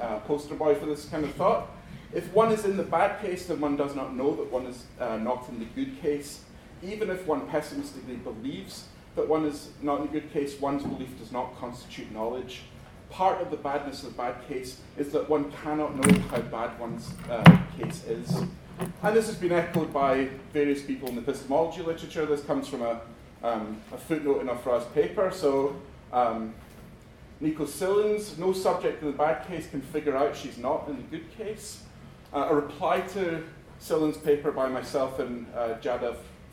[0.00, 1.68] uh, poster boy for this kind of thought.
[2.14, 4.86] If one is in the bad case, then one does not know that one is
[4.98, 6.40] uh, not in the good case.
[6.82, 11.18] Even if one pessimistically believes that one is not in a good case, one's belief
[11.18, 12.62] does not constitute knowledge.
[13.10, 16.78] Part of the badness of the bad case is that one cannot know how bad
[16.80, 18.42] one's uh, case is.
[19.02, 22.26] And this has been echoed by various people in the epistemology literature.
[22.26, 23.00] This comes from a,
[23.44, 25.30] um, a footnote in Ofra's paper.
[25.32, 25.76] So,
[26.12, 26.54] um,
[27.40, 31.02] Nico Silins, no subject in the bad case can figure out she's not in the
[31.02, 31.82] good case.
[32.32, 33.44] Uh, a reply to
[33.80, 35.74] Silins' paper by myself and uh,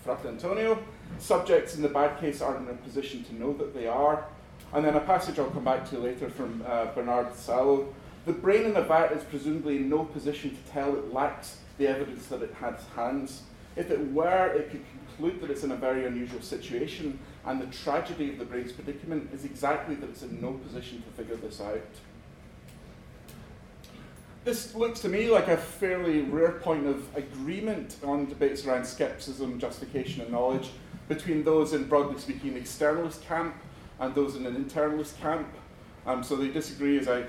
[0.05, 0.77] Fratantonio.
[1.19, 4.25] Subjects in the bad case aren't in a position to know that they are.
[4.73, 7.93] And then a passage I'll come back to later from uh, Bernhard Salow.
[8.25, 11.87] The brain in the vat is presumably in no position to tell it lacks the
[11.87, 13.41] evidence that it has hands.
[13.75, 17.65] If it were, it could conclude that it's in a very unusual situation, and the
[17.67, 21.59] tragedy of the brain's predicament is exactly that it's in no position to figure this
[21.61, 21.81] out.
[24.43, 29.59] This looks to me like a fairly rare point of agreement on debates around skepticism,
[29.59, 30.71] justification, and knowledge
[31.07, 33.55] between those in, broadly speaking, the externalist camp
[33.99, 35.47] and those in an internalist camp.
[36.05, 37.25] Um, so they disagree, as I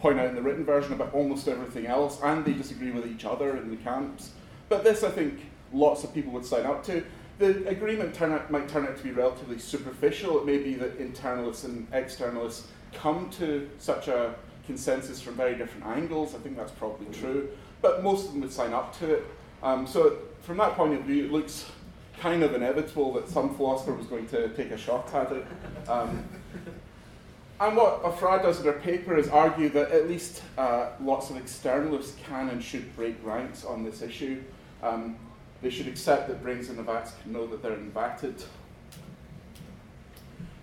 [0.00, 3.24] point out in the written version about almost everything else, and they disagree with each
[3.24, 4.30] other in the camps.
[4.68, 5.40] But this, I think,
[5.72, 7.04] lots of people would sign up to.
[7.38, 10.38] The agreement turn out, might turn out to be relatively superficial.
[10.38, 14.34] It may be that internalists and externalists come to such a
[14.66, 16.34] consensus from very different angles.
[16.34, 17.48] I think that's probably true.
[17.82, 19.24] But most of them would sign up to it.
[19.62, 21.70] Um, so, from that point of view, it looks
[22.20, 25.46] kind of inevitable that some philosopher was going to take a shot at it.
[25.88, 26.24] Um,
[27.60, 31.36] and what Ofra does in her paper is argue that at least uh, lots of
[31.36, 34.42] externalists can and should break ranks on this issue.
[34.82, 35.16] Um,
[35.62, 38.44] they should accept that brains in the vats can know that they're invatted.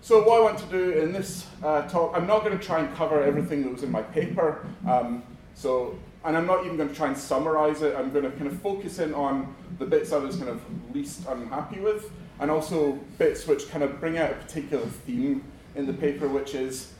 [0.00, 2.80] So what I want to do in this uh, talk, I'm not going to try
[2.80, 4.66] and cover everything that was in my paper.
[4.88, 5.22] Um,
[5.54, 7.96] so, and I'm not even going to try and summarize it.
[7.96, 10.60] I'm going to kind of focus in on the bits I was kind of
[10.94, 15.86] least unhappy with, and also bits which kind of bring out a particular theme in
[15.86, 16.92] the paper, which is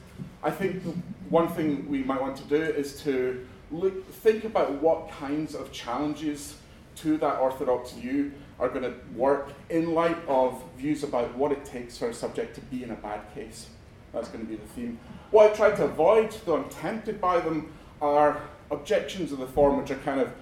[0.43, 0.83] I think
[1.29, 5.73] one thing we might want to do is to look, think about what kinds of
[5.73, 6.57] challenges
[6.97, 11.65] to that orthodox view are going to work in light of views about what it
[11.65, 13.69] takes for a subject to be in a bad case.
[14.13, 14.99] That's going to be the theme.
[15.31, 19.77] What I try to avoid, though I'm tempted by them, are objections of the form
[19.79, 20.33] which are kind of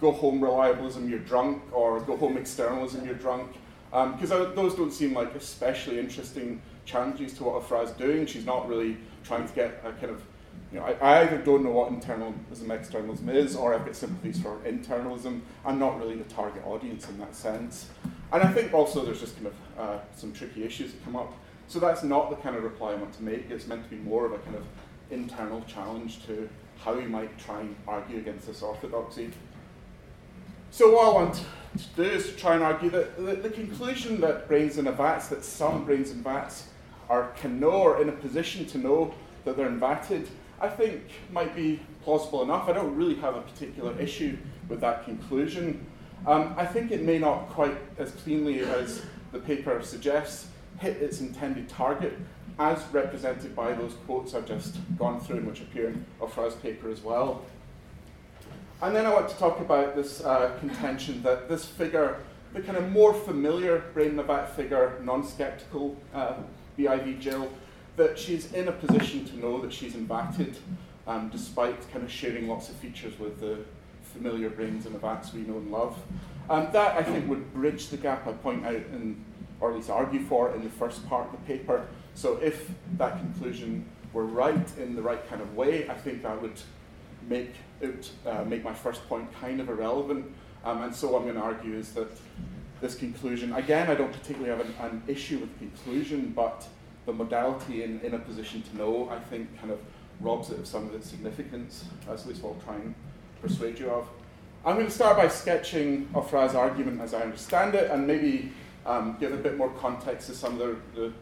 [0.00, 3.56] go home reliabilism, you're drunk, or go home externalism, you're drunk.
[3.90, 8.24] Because um, those don't seem like especially interesting challenges to what Ofra is doing.
[8.26, 10.22] She's not really trying to get a kind of,
[10.72, 14.40] you know, I, I, either don't know what internalism, externalism is, or I've got sympathies
[14.40, 15.40] for internalism.
[15.64, 17.90] I'm not really the target audience in that sense.
[18.32, 21.32] And I think also there's just kind of uh, some tricky issues that come up.
[21.66, 23.50] So that's not the kind of reply I want to make.
[23.50, 24.64] It's meant to be more of a kind of
[25.10, 26.48] internal challenge to
[26.84, 29.30] how we might try and argue against this orthodoxy.
[30.70, 34.48] So what I want to do is to try and argue that the, conclusion that
[34.48, 36.68] brains in a vats, that some brains in vats
[37.08, 39.14] are can know or in a position to know
[39.44, 40.28] that they're invatted,
[40.60, 42.68] I think might be plausible enough.
[42.68, 44.36] I don't really have a particular issue
[44.68, 45.86] with that conclusion.
[46.26, 51.20] Um, I think it may not quite as cleanly as the paper suggests hit its
[51.20, 52.18] intended target,
[52.60, 56.90] as represented by those quotes I've just gone through, and which appear in Ofra's paper
[56.90, 57.42] as well.
[58.82, 62.18] And then I want to talk about this uh, contention that this figure,
[62.52, 66.34] the kind of more familiar brain Navat figure, non skeptical uh,
[66.78, 67.50] BIV Jill,
[67.96, 70.56] that she's in a position to know that she's invatted,
[71.06, 73.58] um, despite kind of sharing lots of features with the
[74.12, 75.96] familiar brains and Navats we know and love.
[76.50, 79.24] Um, that, I think, would bridge the gap I point out, in,
[79.60, 81.86] or at least argue for, in the first part of the paper.
[82.20, 86.42] So if that conclusion were right in the right kind of way, I think that
[86.42, 86.60] would
[87.30, 90.26] make it uh, make my first point kind of irrelevant.
[90.62, 92.10] Um, and so what I'm going to argue is that
[92.82, 93.54] this conclusion.
[93.54, 96.68] Again, I don't particularly have an, an issue with the conclusion, but
[97.06, 99.78] the modality in, in a position to know, I think, kind of
[100.20, 102.94] robs it of some of its significance, as at least what I'll try and
[103.40, 104.06] persuade you of.
[104.66, 108.52] I'm going to start by sketching Ofra's argument as I understand it, and maybe
[108.84, 111.12] um, give a bit more context to some of the, the,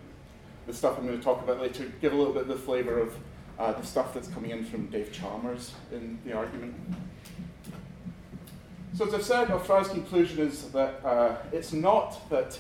[0.69, 3.01] the, stuff I'm going to talk about later, give a little bit of the flavour
[3.01, 3.17] of
[3.59, 6.75] uh, the stuff that's coming in from Dave Chalmers in the argument.
[8.97, 12.59] So as I've said, Ofra's conclusion is that uh, it's not that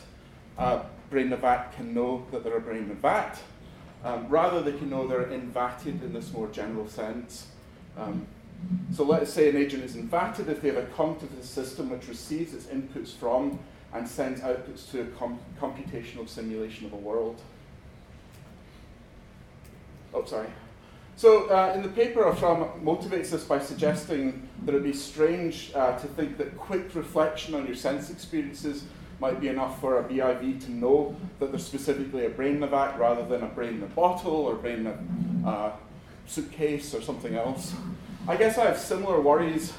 [0.59, 3.38] uh, brain of vat can know that they're a brain vat.
[4.04, 7.48] Um, rather, they can know they're invatted in this more general sense.
[7.96, 8.26] Um,
[8.92, 12.54] so let's say an agent is invatted if they have a cognitive system which receives
[12.54, 13.59] its inputs from
[13.92, 17.40] and sends outputs to a com- computational simulation of a world.
[20.14, 20.48] Oh, sorry.
[21.16, 25.72] So uh, in the paper, Ofra motivates this by suggesting that it would be strange
[25.74, 28.84] uh, to think that quick reflection on your sense experiences
[29.20, 32.68] might be enough for a BIV to know that there's specifically a brain in the
[32.68, 35.72] vat rather than a brain in the bottle or brain in a uh,
[36.26, 37.74] suitcase or something else.
[38.28, 39.72] I guess I have similar worries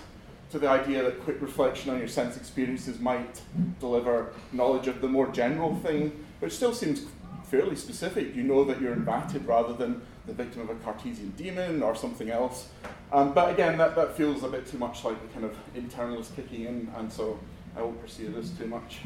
[0.52, 3.42] to the idea that quick reflection on your sense experiences might
[3.80, 7.06] deliver knowledge of the more general thing, which still seems
[7.44, 8.36] fairly specific.
[8.36, 12.30] You know that you're invatted rather than the victim of a Cartesian demon or something
[12.30, 12.70] else.
[13.12, 16.36] Um, but again, that, that feels a bit too much like the kind of internalist
[16.36, 17.40] kicking in, and so
[17.76, 19.00] I won't pursue this too much.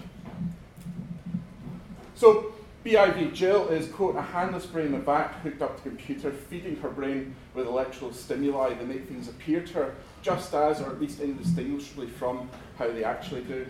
[2.16, 2.54] So,
[2.86, 6.76] BIV Jill is, quote, a handless brain in a vat hooked up to computer, feeding
[6.78, 11.00] her brain with electrical stimuli that make things appear to her just as, or at
[11.00, 13.66] least indistinguishably from, how they actually do.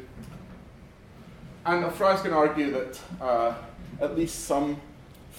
[1.65, 3.53] And Ofra's going to argue that uh,
[4.01, 4.81] at least some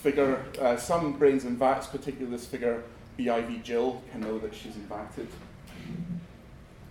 [0.05, 2.83] figure, uh, some brains in vats, particularly this figure
[3.19, 5.29] BIV Jill, can know that she's invatted.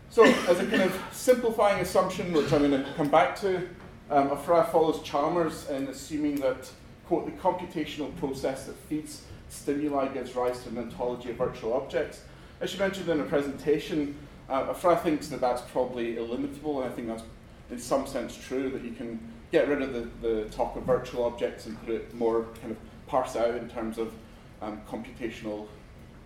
[0.10, 3.70] So, as a kind of simplifying assumption, which I'm going to come back to,
[4.10, 6.72] um, Ofra follows Chalmers in assuming that,
[7.06, 12.22] quote, the computational process that feeds stimuli gives rise to an ontology of virtual objects.
[12.62, 14.16] As she mentioned in her presentation,
[14.50, 17.24] uh, Ofra thinks that that's probably eliminable, and I think that's
[17.70, 19.20] in some sense true, that you can
[19.52, 22.78] get rid of the, the talk of virtual objects and put it more kind of
[23.14, 24.12] parse out in terms of
[24.60, 25.68] um, computational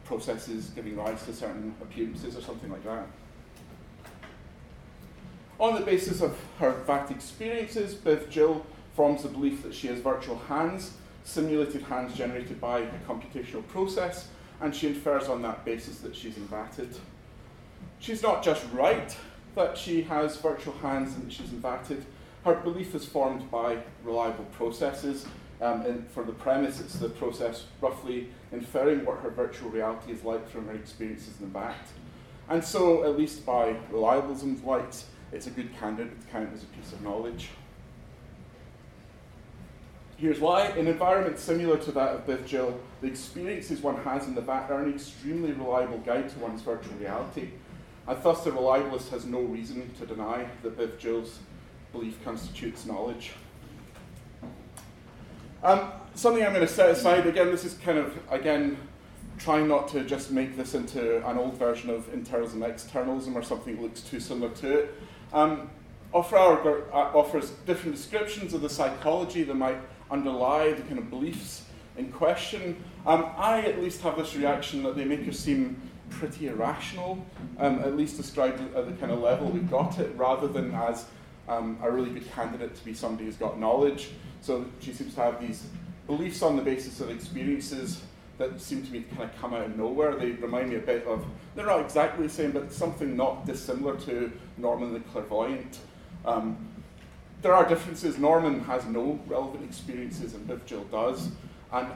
[0.05, 3.05] processes giving rise to certain appearances or something like that.
[5.59, 8.65] On the basis of her fact experiences, BIV Jill
[8.95, 10.93] forms the belief that she has virtual hands,
[11.25, 14.29] simulated hands generated by a computational process,
[14.61, 16.95] and she infers on that basis that she's invatted.
[17.99, 19.13] She's not just right
[19.55, 22.03] that she has virtual hands and that she's invatted,
[22.45, 25.25] her belief is formed by reliable processes.
[25.59, 30.23] Um, and for the premise, it's the process roughly inferring what her virtual reality is
[30.23, 31.75] like from her experiences in the vat.
[32.49, 36.67] And so, at least by reliabilism's light, it's a good candidate to count as a
[36.67, 37.49] piece of knowledge.
[40.17, 40.69] Here's why.
[40.69, 44.69] In environments similar to that of BIV Jill, the experiences one has in the vat
[44.71, 47.49] are an extremely reliable guide to one's virtual reality.
[48.07, 51.39] And thus, the reliabilist has no reason to deny that BIV Jill's
[51.91, 53.33] belief constitutes knowledge.
[55.63, 58.77] Um, something I'm going to set aside, again, this is kind of, again,
[59.37, 63.75] trying not to just make this into an old version of internalism, externalism, or something
[63.75, 64.95] that looks too similar to it.
[65.33, 65.69] Um,
[66.13, 69.77] uh, offers different descriptions of the psychology that might
[70.09, 71.65] underlie the kind of beliefs
[71.97, 72.83] in question.
[73.05, 75.79] Um, I at least have this reaction that they make us seem
[76.09, 77.25] pretty irrational,
[77.59, 81.05] um, at least described at the kind of level we've got it, rather than as
[81.47, 84.09] um, a really good candidate to be somebody who's got knowledge.
[84.41, 85.67] So she seems to have these
[86.05, 88.01] beliefs on the basis of experiences
[88.37, 90.15] that seem to me to kind of come out of nowhere.
[90.15, 91.25] They remind me a bit of,
[91.55, 95.79] they're not exactly the same, but something not dissimilar to Norman the Clairvoyant.
[96.25, 96.57] Um,
[97.41, 98.17] there are differences.
[98.17, 101.29] Norman has no relevant experiences, and BIV Jill does.
[101.71, 101.87] And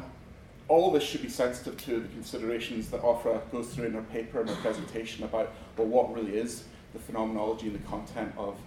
[0.68, 4.40] all this should be sensitive to the considerations that Ofra goes through in her paper
[4.40, 8.58] and her presentation about well, what really is the phenomenology and the content of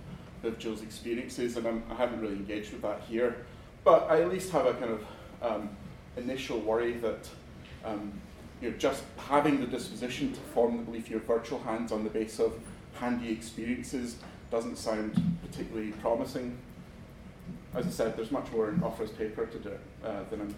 [0.50, 1.56] BIV Jill's experiences.
[1.56, 3.46] And I'm, I have not really engaged with that here.
[3.84, 5.06] But I at least have a kind of
[5.42, 5.70] um,
[6.16, 7.28] initial worry that
[7.84, 8.12] um,
[8.60, 12.10] you know, just having the disposition to form the belief your virtual hands on the
[12.10, 12.54] base of
[12.94, 14.16] handy experiences
[14.50, 16.56] doesn't sound particularly promising.
[17.74, 19.72] As I said, there's much more in Ofra's paper to do
[20.04, 20.54] uh, than I'm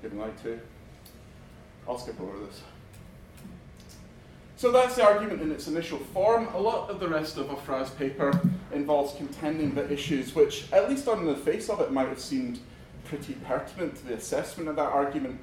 [0.00, 0.58] giving light to.
[1.86, 2.62] I'll skip over this.
[4.62, 6.46] So that's the argument in its initial form.
[6.54, 8.30] A lot of the rest of Ofra's paper
[8.72, 12.60] involves contending that issues which, at least on the face of it, might have seemed
[13.04, 15.40] pretty pertinent to the assessment of that argument,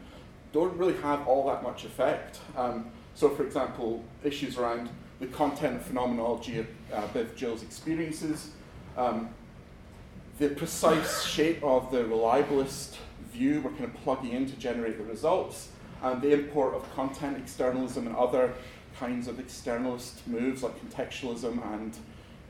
[0.53, 2.39] don't really have all that much effect.
[2.55, 4.89] Um, so, for example, issues around
[5.19, 8.51] the content phenomenology of uh, BIV Jill's experiences,
[8.95, 9.31] um,
[10.37, 12.95] the precise shape of the reliabilist
[13.33, 17.37] view we're kind of plugging in to generate the results, and the import of content
[17.37, 18.53] externalism and other
[18.99, 21.97] kinds of externalist moves like contextualism and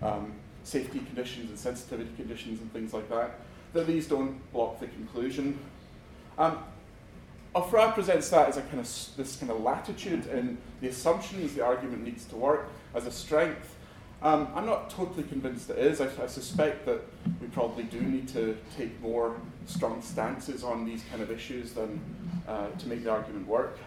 [0.01, 0.33] um,
[0.63, 3.39] safety conditions and sensitivity conditions and things like that.
[3.73, 5.59] that these don't block the conclusion.
[6.37, 6.59] Um,
[7.55, 11.63] Ofra presents that as a kind of this kind of latitude in the assumptions the
[11.65, 13.75] argument needs to work as a strength.
[14.21, 16.01] Um, I'm not totally convinced it is.
[16.01, 17.01] I, I, suspect that
[17.41, 22.01] we probably do need to take more strong stances on these kind of issues than
[22.45, 23.79] uh, to make the argument work.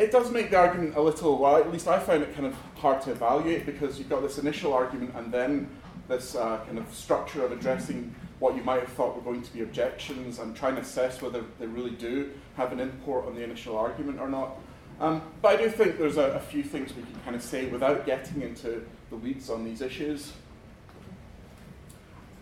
[0.00, 2.54] It does make the argument a little, well, at least I found it kind of
[2.76, 5.68] hard to evaluate because you've got this initial argument and then
[6.08, 9.52] this uh, kind of structure of addressing what you might have thought were going to
[9.52, 13.44] be objections and trying to assess whether they really do have an import on the
[13.44, 14.56] initial argument or not.
[15.00, 17.66] Um, but I do think there's a, a, few things we can kind of say
[17.66, 20.32] without getting into the weeds on these issues.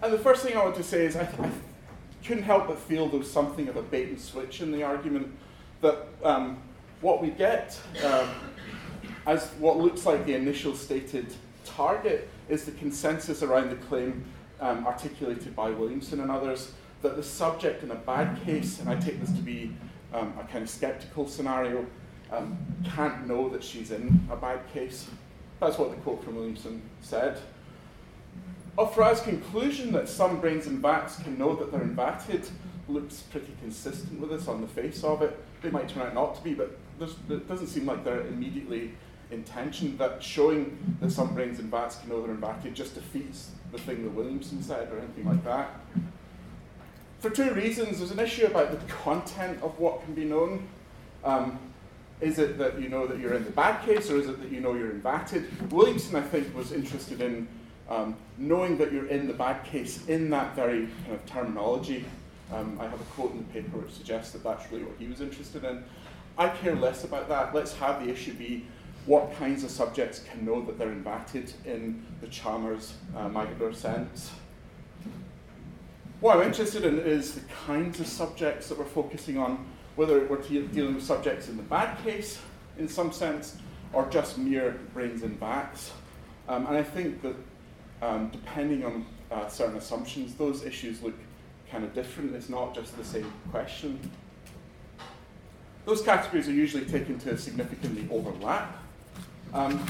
[0.01, 1.51] And the first thing I want to say is I, I
[2.25, 5.37] couldn't help but feel there was something of a bait and switch in the argument
[5.81, 6.63] that um,
[7.01, 8.29] what we get um,
[9.27, 11.33] as what looks like the initial stated
[11.65, 14.25] target is the consensus around the claim
[14.61, 16.73] um, articulated by Williamson and others
[17.03, 19.73] that the subject in a bad case, and I take this to be
[20.13, 21.87] um, a kind of skeptical scenario,
[22.33, 25.09] um, can't know that she's in a bad case.
[25.61, 27.41] That's what the quote from Williamson said.
[28.77, 32.49] Ofra's conclusion that some brains and vats can know that they're invatted
[32.89, 35.39] looks pretty consistent with this on the face of it.
[35.63, 38.93] They might turn out not to be, but it doesn't seem like they're immediately
[39.31, 39.97] in tension.
[39.97, 44.03] That showing that some brains in bats can know they're invatted just defeats the thing
[44.03, 45.71] that Williamson said or anything like that.
[47.21, 47.99] For two reasons.
[47.99, 50.69] There's an issue about the content of what can be known.
[51.25, 51.59] Um,
[52.21, 54.51] is it that you know that you're in the bad case, or is it that
[54.51, 55.71] you know you're invatted?
[55.71, 57.47] Williamson, I think, was interested in
[57.89, 62.05] um, knowing that you're in the bad case in that very kind of terminology.
[62.53, 65.07] Um, I have a quote in the paper which suggests that that's really what he
[65.07, 65.85] was interested in.
[66.39, 67.53] I care less about that.
[67.53, 68.65] Let's have the issue be
[69.07, 74.31] what kinds of subjects can know that they're invatted in the Chalmers uh, sense.
[76.21, 79.67] What I'm interested in is the kinds of subjects that we're focusing on
[79.97, 82.39] whether we're dealing with subjects in the bad case,
[82.79, 83.57] in some sense,
[83.93, 85.93] or just mere brains and backs.
[86.49, 87.35] Um, and I think that
[88.01, 91.15] um, depending on uh, certain assumptions, those issues look
[91.71, 92.35] kind of different.
[92.35, 93.99] It's not just the same question.
[95.89, 98.77] Those categories are usually taken to significantly overlap,
[99.55, 99.83] um,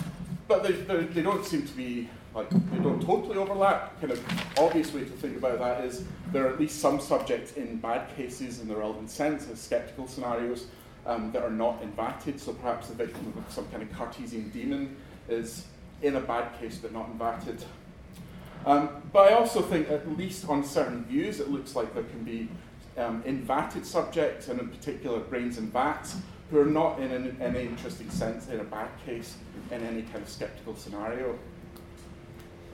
[0.47, 0.71] but they,
[1.07, 4.01] they, don't seem to be like they don't totally overlap.
[4.01, 7.55] Kind of obvious way to think about that is there are at least some subjects
[7.55, 10.67] in bad cases in the relevant sense, as skeptical scenarios,
[11.05, 12.39] um, that are not invatted.
[12.39, 14.95] So perhaps the victim of some kind of Cartesian demon
[15.29, 15.65] is
[16.03, 17.65] in a bad case but not invatted.
[18.65, 22.23] Um, but I also think, at least on certain views, it looks like there can
[22.23, 22.49] be
[22.99, 26.17] um, invatted subjects, and in particular brains and vats,
[26.51, 29.37] who are not in an, any interesting sense in a bad case
[29.71, 31.39] in any kind of skeptical scenario.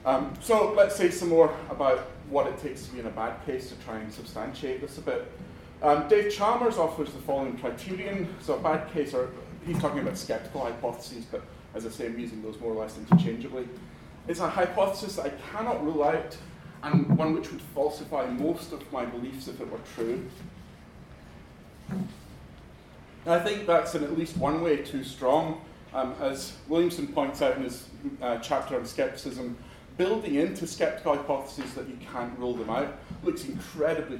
[0.05, 1.99] Um, so let's say some more about
[2.29, 5.01] what it takes to be in a bad case to try and substantiate this a
[5.01, 5.31] bit.
[5.81, 8.27] Um, Dave Chalmers offers the following criterion.
[8.39, 9.29] So a bad case, or
[9.65, 11.41] he's talking about skeptical hypotheses, but
[11.73, 13.67] as I say, I'm using those more or less interchangeably.
[14.27, 16.37] It's a hypothesis that I cannot rule out
[16.85, 20.23] and one which would falsify most of my beliefs if it were true.
[21.89, 25.61] And I think that's in at least one way too strong.
[25.93, 27.87] Um, as Williamson points out in his
[28.21, 29.57] uh, chapter on skepticism,
[29.97, 34.19] building into skeptical hypotheses that you can't rule them out looks incredibly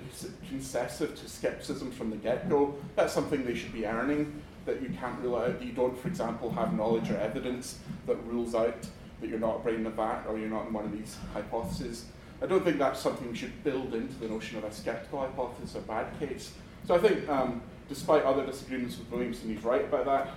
[0.50, 2.74] concessive to skepticism from the get go.
[2.96, 6.08] That's something they should be earning, that you can't rule out, that you don't, for
[6.08, 8.88] example, have knowledge or evidence that rules out
[9.22, 11.18] that you're not a brain in a vat or you're not in one of these
[11.34, 12.06] hypotheses.
[12.46, 15.76] I don't think that's something we should build into the notion of a skeptical hypothesis
[15.76, 16.52] or bad case.
[16.88, 20.30] So I think, um, despite other disagreements with Williamson, he's right about that.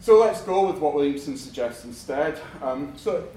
[0.00, 2.40] So let's go with what Williamson suggests instead.
[2.62, 3.28] Um, so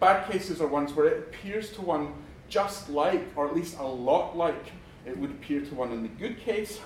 [0.00, 2.14] Bad cases are ones where it appears to one
[2.48, 4.72] just like, or at least a lot like,
[5.04, 6.80] it would appear to one in the good case.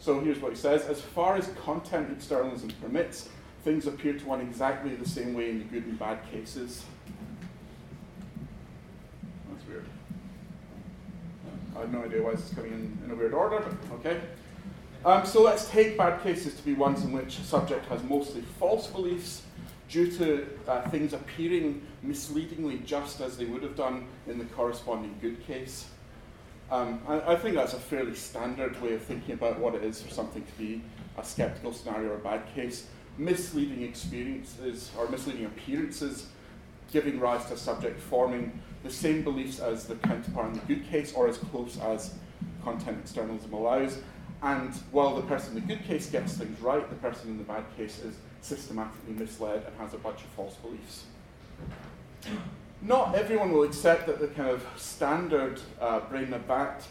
[0.00, 3.28] So here's what he says As far as content externalism permits,
[3.64, 6.84] things appear to one exactly the same way in the good and bad cases.
[9.50, 9.84] That's weird.
[11.78, 14.20] I have no idea why this is coming in, in a weird order, but okay.
[15.04, 18.42] Um, so let's take bad cases to be ones in which a subject has mostly
[18.58, 19.42] false beliefs
[19.88, 25.14] due to uh, things appearing misleadingly just as they would have done in the corresponding
[25.20, 25.86] good case.
[26.70, 30.02] Um, I, I, think that's a fairly standard way of thinking about what it is
[30.02, 30.82] for something to be
[31.16, 32.88] a skeptical scenario or a bad case.
[33.16, 36.26] Misleading experiences or misleading appearances
[36.92, 40.88] giving rise to a subject forming the same beliefs as the counterpart in the good
[40.88, 42.14] case or as close as
[42.62, 43.98] content externalism allows.
[44.42, 47.44] And while the person in the good case gets things right, the person in the
[47.44, 51.04] bad case is systematically misled and has a bunch of false beliefs.
[52.80, 56.86] not everyone will accept that the kind of standard uh, brain of bat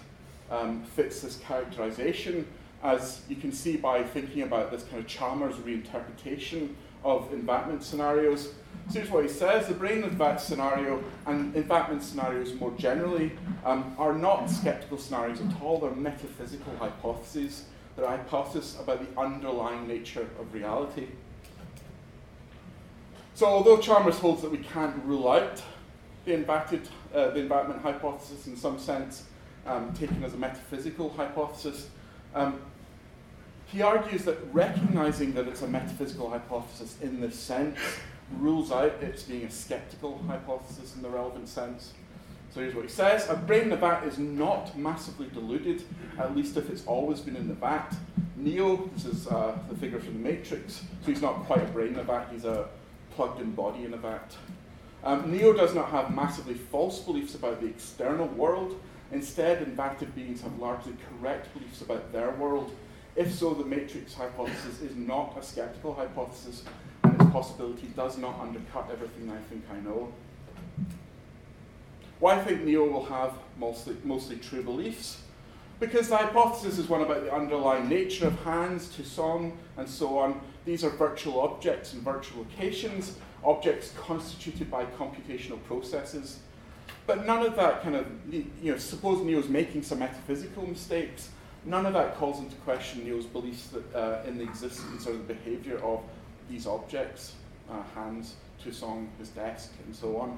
[0.51, 2.45] um, fits this characterization,
[2.83, 6.73] as you can see by thinking about this kind of Chalmers reinterpretation
[7.03, 8.53] of envatment scenarios.
[8.89, 13.33] So here's what he says the brain bat scenario and envatment scenarios more generally
[13.65, 17.65] um, are not skeptical scenarios at all, they're metaphysical hypotheses.
[17.97, 21.07] They're hypotheses about the underlying nature of reality.
[23.33, 25.61] So although Chalmers holds that we can't rule out
[26.25, 27.47] the, envatted, uh, the
[27.81, 29.23] hypothesis in some sense,
[29.65, 31.89] um, taken as a metaphysical hypothesis,
[32.35, 32.61] um,
[33.65, 37.77] he argues that recognizing that it's a metaphysical hypothesis in this sense
[38.39, 41.93] rules out its being a skeptical hypothesis in the relevant sense.
[42.53, 43.29] So here's what he says.
[43.29, 45.83] A brain in the vat is not massively diluted,
[46.17, 47.95] at least if it's always been in the vat.
[48.35, 51.89] Neo, this is uh, the figure from the Matrix, so he's not quite a brain
[51.89, 52.67] in a vat, he's a
[53.11, 54.35] plugged in body in a vat.
[55.03, 58.79] Um, Neo does not have massively false beliefs about the external world.
[59.11, 62.75] Instead, invatted beings have largely correct beliefs about their world.
[63.15, 66.63] If so, the matrix hypothesis is not a skeptical hypothesis,
[67.07, 70.11] and its possibility does not undercut everything I think I know.
[72.19, 75.21] Why I think Neo will have mostly, mostly true beliefs?
[75.79, 80.41] Because the hypothesis is one about the underlying nature of hands, Tucson, and so on.
[80.65, 86.39] These are virtual objects and virtual locations, objects constituted by computational processes.
[87.05, 91.29] But none of that kind of, you know, suppose Neo's making some metaphysical mistakes,
[91.63, 95.19] none of that calls into question Neo's beliefs that, uh, in the existence or the
[95.19, 96.01] behavior of
[96.49, 97.33] these objects,
[97.69, 100.37] uh, hands, Tucson, his desk, and so on.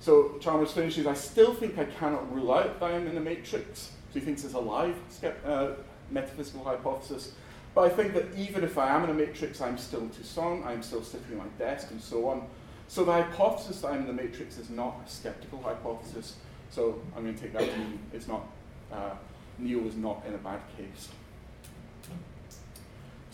[0.00, 3.92] So Chalmers finishes, I still think I cannot rule out I'm in a matrix.
[4.12, 4.96] So he thinks it's a live
[5.44, 5.70] uh,
[6.10, 7.32] metaphysical hypothesis.
[7.74, 10.82] But I think that even if I am in a matrix, I'm still Tucson, I'm
[10.82, 12.46] still sitting at my desk, and so on.
[12.88, 16.36] So the hypothesis that I'm in the matrix is not a skeptical hypothesis.
[16.70, 18.46] So I'm going to take that to mean it's not,
[18.92, 19.10] uh,
[19.58, 21.08] Neo is not in a bad case.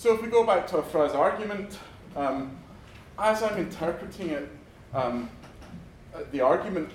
[0.03, 1.79] So if we go back to Ofra's argument,
[2.17, 2.59] um,
[3.17, 4.49] as I'm interpreting it,
[4.93, 5.31] um,
[6.13, 6.91] uh, the argument,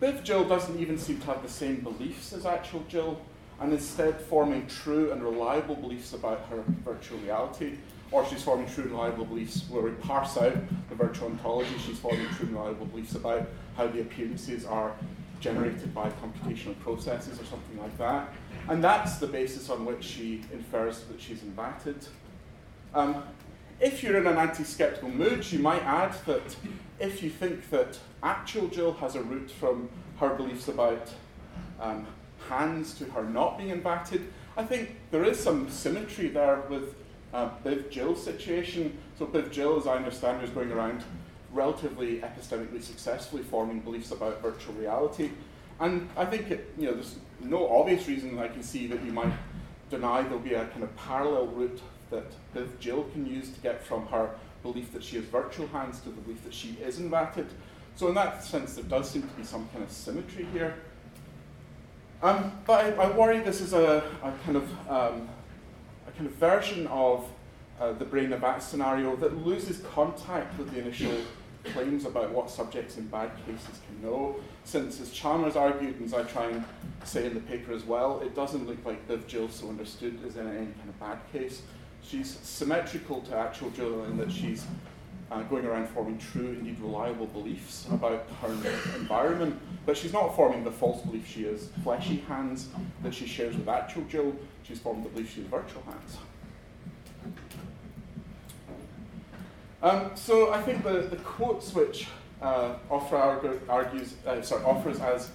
[0.00, 3.20] BIV Jill doesn't even seem to have the same beliefs as actual Jill,
[3.60, 7.76] and instead forming true and reliable beliefs about her virtual reality
[8.10, 10.54] or she's forming true and reliable beliefs where we parse out
[10.88, 13.46] the virtual ontology, she's forming true and reliable beliefs about
[13.76, 14.94] how the appearances are
[15.40, 18.32] generated by computational processes or something like that.
[18.70, 22.08] And that's the basis on which she infers that she's invatted.
[22.96, 23.22] Um,
[23.78, 26.56] if you're in an anti-skeptical mood, you might add that
[26.98, 31.12] if you think that actual Jill has a root from her beliefs about
[31.78, 32.06] um,
[32.48, 36.94] hands to her not being invatted, I think there is some symmetry there with
[37.34, 38.96] uh, BIV Jill situation.
[39.18, 41.04] So BIV Jill, as I understand, is going around
[41.52, 45.32] relatively epistemically successfully forming beliefs about virtual reality.
[45.80, 49.12] And I think it, you know, there's no obvious reason I can see that you
[49.12, 49.34] might
[49.90, 51.80] deny there'll be a kind of parallel route
[52.10, 54.30] that Jill can use to get from her
[54.62, 57.46] belief that she has virtual hands to the belief that she is invatted.
[57.96, 60.76] So in that sense, there does seem to be some kind of symmetry here.
[62.22, 65.28] Um, but I, I, worry this is a, a kind of um,
[66.16, 67.28] kind of version of
[67.78, 71.12] uh, the brain of bat scenario that loses contact with the initial
[71.72, 74.36] claims about what subjects in bad cases can know.
[74.64, 76.64] Since, as Chalmers argued, and as I try and
[77.04, 80.36] say in the paper as well, it doesn't look like BIV Jill so understood as
[80.36, 81.62] in any kind of bad case.
[82.02, 84.64] She's symmetrical to actual Jill in that she's
[85.30, 88.52] uh, going around forming true, indeed reliable beliefs about her
[88.96, 92.68] environment, but she's not forming the false belief she has fleshy hands
[93.02, 94.34] that she shares with actual Jill.
[94.62, 96.16] She's formed the belief she virtual hands.
[99.82, 102.08] Um, so I think the, the quotes which
[102.40, 105.30] uh, Ofra argues, uh, sorry, offers as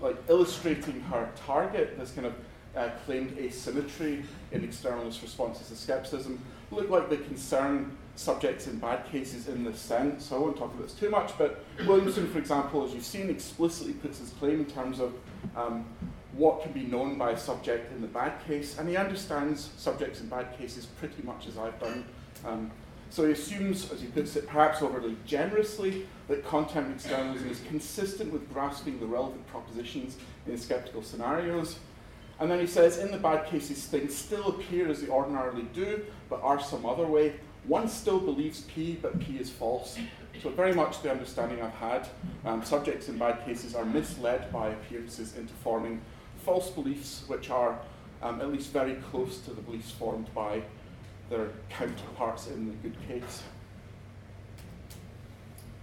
[0.00, 2.34] like illustrating her target, this kind of
[2.76, 9.04] uh, claimed asymmetry in externalist responses to skepticism, look like they concern subjects in bad
[9.10, 10.26] cases in this sense.
[10.26, 13.30] So I won't talk about this too much, but Williamson, for example, as you've seen,
[13.30, 15.14] explicitly puts his claim in terms of
[15.56, 15.84] um,
[16.32, 20.20] what can be known by a subject in the bad case, and he understands subjects
[20.20, 22.04] in bad cases pretty much as I've done.
[22.44, 22.70] Um,
[23.10, 28.32] so he assumes, as he puts it, perhaps overly generously, that content externalism is consistent
[28.32, 31.78] with grasping the relevant propositions in skeptical scenarios.
[32.40, 36.04] And then he says, in the bad cases, things still appear as they ordinarily do,
[36.28, 37.34] but are some other way,
[37.64, 39.98] one still believes P, but P is false.
[40.42, 42.08] So very much the understanding I've had,
[42.44, 46.00] um, subjects in bad cases are misled by appearances into forming
[46.44, 47.78] false beliefs, which are
[48.22, 50.62] um, at least very close to the beliefs formed by
[51.30, 53.42] their counterparts in the good case.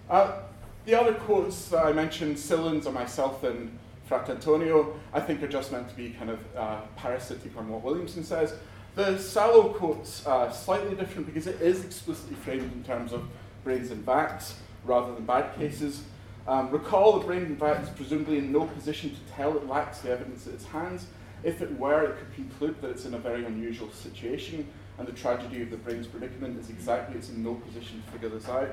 [0.09, 0.39] Uh,
[0.85, 3.77] the other quotes that I mentioned, Silins or myself and
[4.09, 8.23] Fratantonio, I think are just meant to be kind of uh, parasitic on what Williamson
[8.23, 8.53] says.
[8.93, 13.23] The Salow quote's uh, slightly different because it is explicitly framed in terms of
[13.63, 16.03] brains and vats rather than bad cases.
[16.47, 19.99] Um, recall the brain and vat is presumably in no position to tell it lacks
[19.99, 21.07] the evidence at its hands.
[21.43, 24.67] If it were, it could conclude that it's in a very unusual situation,
[24.97, 28.29] and the tragedy of the brain's predicament is exactly it's in no position to figure
[28.29, 28.69] this out.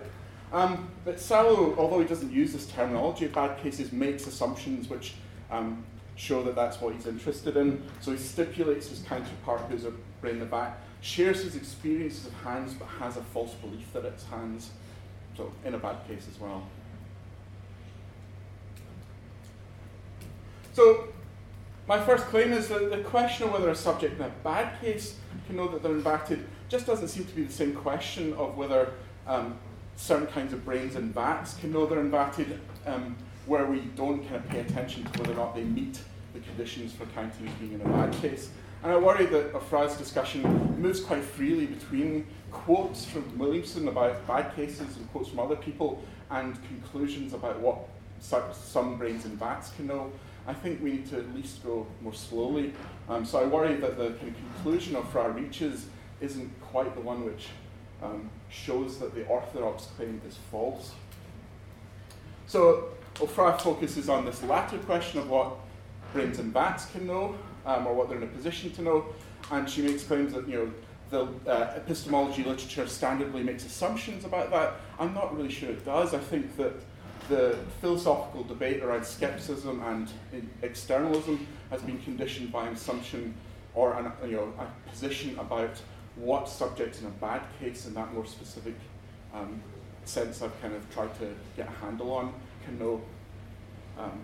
[0.53, 5.15] Um, but Salow, although he doesn't use this terminology of bad cases, makes assumptions which
[5.51, 5.85] um,
[6.17, 7.83] show that that's what he's interested in.
[8.01, 12.35] So he stipulates his counterpart, who's a brain in the back, shares his experiences of
[12.35, 14.71] hands but has a false belief that it's hands.
[15.37, 16.63] So in a bad case as well.
[20.75, 21.09] So
[21.93, 25.17] my first claim is that the question of whether a subject in a bad case
[25.47, 28.95] can know that they're invatted just doesn't seem to be the same question of whether
[29.27, 29.59] um,
[29.97, 33.15] certain kinds of brains and vats can know they're invatted, um,
[33.45, 35.99] where we don't kind of pay attention to whether or not they meet
[36.33, 38.49] the conditions for counting as being in a bad case.
[38.83, 40.41] And I worry that Ofra's discussion
[40.81, 46.03] moves quite freely between quotes from Williamson about bad cases and quotes from other people
[46.31, 47.81] and conclusions about what
[48.19, 50.11] some brains and vats can know.
[50.47, 52.73] I think we need to at least go more slowly.
[53.09, 55.87] Um, so I worry that the kind of conclusion Ofra reaches
[56.21, 57.49] isn't quite the one which
[58.03, 60.93] um, shows that the orthodox claim is false.
[62.47, 65.57] So Ofra focuses on this latter question of what
[66.13, 69.07] brains and bats can know, um, or what they're in a position to know,
[69.51, 70.73] and she makes claims that you know
[71.11, 74.75] the uh, epistemology literature standardly makes assumptions about that.
[74.99, 76.15] I'm not really sure it does.
[76.15, 76.73] I think that
[77.29, 80.09] the philosophical debate around skepticism and
[80.63, 83.35] externalism has been conditioned by an assumption
[83.75, 85.71] or an, you know, a position about
[86.17, 88.75] what subjects in a bad case, in that more specific
[89.33, 89.63] um,
[90.05, 93.01] sense I've kind of tried to get a handle on, can know.
[93.99, 94.21] Um,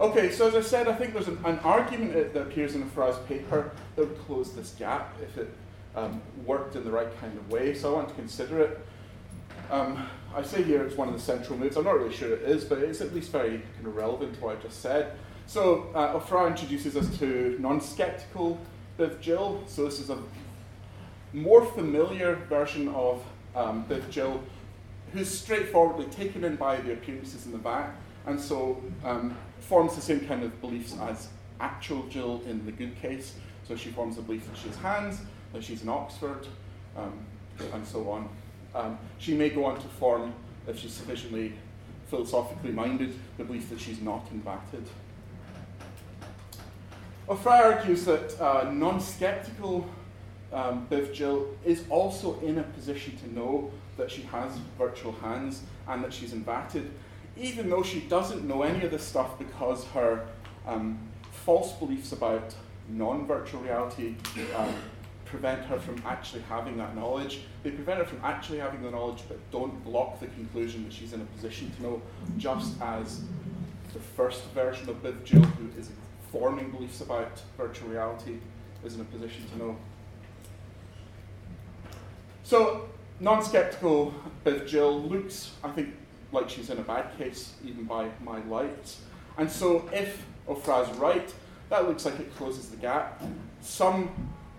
[0.00, 3.18] okay, so as I said, I think there's an, an argument that appears in Ofra's
[3.26, 5.52] paper that would close this gap if it
[5.94, 8.86] um, worked in the right kind of way, so I want to consider it.
[10.36, 11.78] I say here it's one of the central moods.
[11.78, 14.40] I'm not really sure it is, but it's at least very kind of relevant to
[14.40, 15.12] what I just said.
[15.46, 18.60] So uh, Ofra introduces us to non-skeptical
[18.98, 19.64] BIV Jill.
[19.66, 20.18] So this is a
[21.32, 23.24] more familiar version of
[23.54, 24.42] um, BIV Jill,
[25.14, 27.94] who's straightforwardly taken in by the appearances in the back,
[28.26, 31.28] and so um, forms the same kind of beliefs as
[31.60, 33.36] actual Jill in the good case.
[33.66, 35.20] So she forms the belief that she has hands,
[35.54, 36.46] that she's in Oxford,
[36.94, 37.24] um,
[37.72, 38.28] and so on.
[38.76, 40.34] Um, she may go on to form,
[40.68, 41.54] if she's sufficiently
[42.08, 44.86] philosophically minded, the belief that she's not invatted.
[47.26, 49.88] Ofra argues that uh, non skeptical
[50.52, 55.62] um, BIV Jill is also in a position to know that she has virtual hands
[55.88, 56.88] and that she's invatted,
[57.36, 60.28] even though she doesn't know any of this stuff because her
[60.66, 60.98] um,
[61.32, 62.54] false beliefs about
[62.88, 64.14] non virtual reality
[64.54, 64.74] um,
[65.26, 67.40] prevent her from actually having that knowledge.
[67.62, 71.12] They prevent her from actually having the knowledge, but don't block the conclusion that she's
[71.12, 72.02] in a position to know,
[72.38, 73.22] just as
[73.92, 75.90] the first version of BIV Jill, who is
[76.30, 78.38] forming beliefs about virtual reality,
[78.84, 79.76] is in a position to know.
[82.44, 82.88] So,
[83.20, 84.14] non skeptical
[84.44, 85.94] BIV Jill looks, I think,
[86.32, 89.00] like she's in a bad case, even by my lights.
[89.38, 91.32] And so, if Ofra's right,
[91.68, 93.22] that looks like it closes the gap.
[93.60, 94.10] Some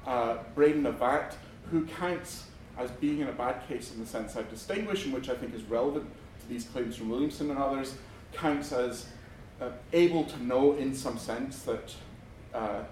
[0.08, 1.34] uh, Braden Navat,
[1.70, 2.45] who counts
[2.78, 5.53] as being in a bad case in the sense I've distinguished, and which I think
[5.53, 6.10] is relevant
[6.41, 7.95] to these claims from Williamson and others,
[8.34, 9.08] counts as
[9.62, 11.93] uh, able to know in some sense that
[12.53, 12.84] uh,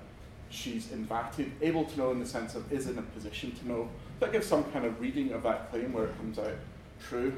[0.50, 3.90] she's invatted, able to know in the sense of is in a position to know.
[4.20, 6.56] That gives some kind of reading of that claim where it comes out
[7.02, 7.34] true.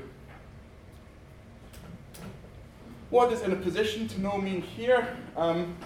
[3.10, 5.16] What does in a position to know mean here?
[5.36, 5.78] Um,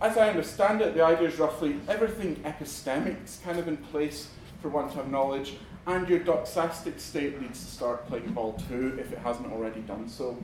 [0.00, 4.28] as I understand it, the idea is roughly everything epistemic is kind of in place
[4.62, 5.54] for one to have knowledge,
[5.86, 10.08] and your doxastic state needs to start playing ball too if it hasn't already done
[10.08, 10.36] so.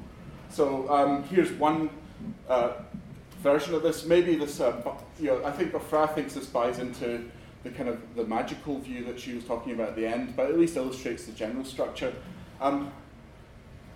[0.49, 1.91] So um, here's one
[2.49, 2.73] uh,
[3.43, 4.05] version of this.
[4.07, 7.25] Maybe this, uh, you know, I think Ofra thinks this buys into
[7.63, 10.47] the kind of the magical view that she was talking about at the end, but
[10.47, 12.15] at least illustrates the general structure.
[12.61, 12.93] Um,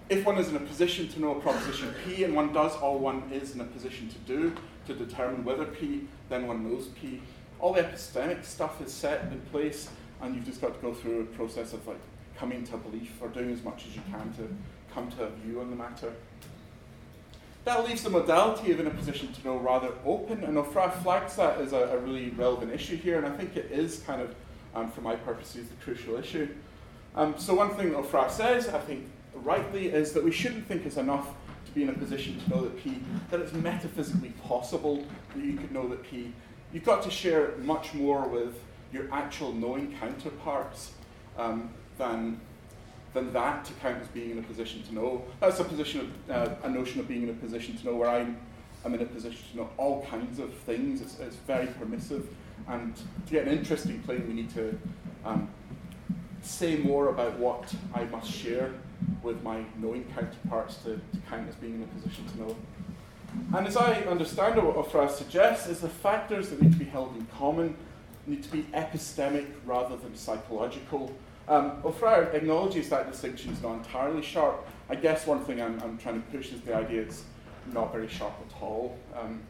[0.09, 2.99] if one is in a position to know a proposition P, and one does all
[2.99, 4.55] one is in a position to do,
[4.89, 7.21] to determine whether P, then one knows P.
[7.61, 9.89] All the epistemic stuff is set in place,
[10.21, 12.01] and you've just got to go through a process of like
[12.37, 14.49] coming to a belief or doing as much as you can to
[14.93, 16.13] come to a view on the matter.
[17.65, 21.37] That leaves the modality of in a position to know rather open, and Ofra flags
[21.37, 24.35] that as a, a, really relevant issue here, and I think it is kind of,
[24.75, 26.49] um, for my purposes, the crucial issue.
[27.15, 30.97] Um, so one thing Ofra says, I think rightly is that we shouldn't think it's
[30.97, 31.35] enough
[31.79, 32.99] be in a position to know that P,
[33.31, 35.05] that it's metaphysically possible
[35.35, 36.33] that you could know that P.
[36.73, 38.61] You've got to share much more with
[38.93, 40.93] your actual knowing counterparts
[41.37, 42.41] um, than,
[43.15, 45.25] than that to count as being in a position to know.
[45.41, 48.09] That's a position of, uh, a notion of being in a position to know where
[48.09, 48.39] I'm,
[48.85, 51.01] I'm in a position to know all kinds of things.
[51.01, 52.27] It's, it's very permissive.
[52.67, 54.77] And to get an interesting claim, we need to
[55.25, 55.49] um,
[56.43, 58.73] say more about what I must share
[59.23, 62.57] with my knowing counterparts to, to count as being in a position to know.
[63.57, 67.17] And as I understand what Aufraz suggests is the factors that need to be held
[67.17, 67.77] in common
[68.27, 71.13] need to be epistemic rather than psychological.
[71.47, 74.67] Um, Aufraz acknowledges that distinction is not entirely sharp.
[74.91, 77.25] I guess one thing I'm, I'm trying to push is the idea it's
[77.73, 78.99] not very sharp at all.
[79.15, 79.41] Um,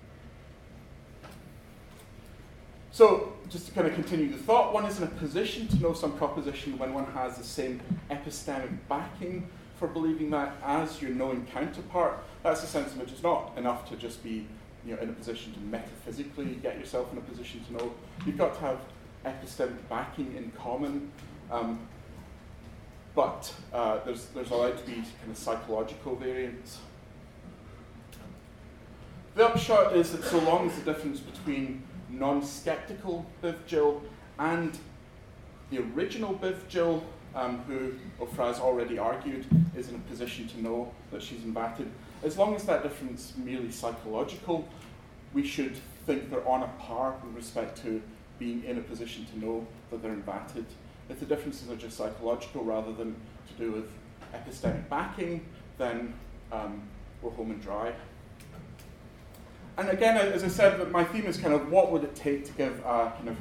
[2.99, 5.93] so, just to kind of continue the thought, one is in a position to know
[5.93, 7.81] some proposition when one has the same
[8.11, 9.47] epistemic backing
[9.77, 12.19] for believing that as your knowing counterpart.
[12.43, 14.49] That's a sense in which it's not enough to just be
[14.85, 17.95] you know, in a position to metaphysically get yourself in a position to know.
[18.27, 18.81] You've got to have
[19.25, 21.13] epistemic backing in common.
[21.53, 21.79] Um,
[23.15, 26.79] but uh, there's, there's allowed to be kind of psychological variants.
[29.37, 34.03] The upshot is that so long as the difference between non-skeptical BIV Jill
[34.39, 34.79] and
[35.71, 37.05] the original BIV Jill,
[37.35, 37.93] um, who
[38.25, 39.47] Aufraz already argued
[39.77, 41.89] is in a position to know that she's invatted,
[42.23, 44.67] as long as that difference is merely psychological,
[45.33, 48.03] we should think they're on a par with respect to
[48.39, 50.65] being in a position to know that they're invatted.
[51.09, 53.15] If the differences are just psychological rather than
[53.49, 53.85] to do with
[54.35, 55.45] epistemic backing,
[55.77, 56.15] then
[56.53, 56.83] um,
[57.23, 57.93] we're home and dry.
[59.79, 62.53] And again, as I said, my theme is kind of what would it take to
[62.53, 63.37] give a kind of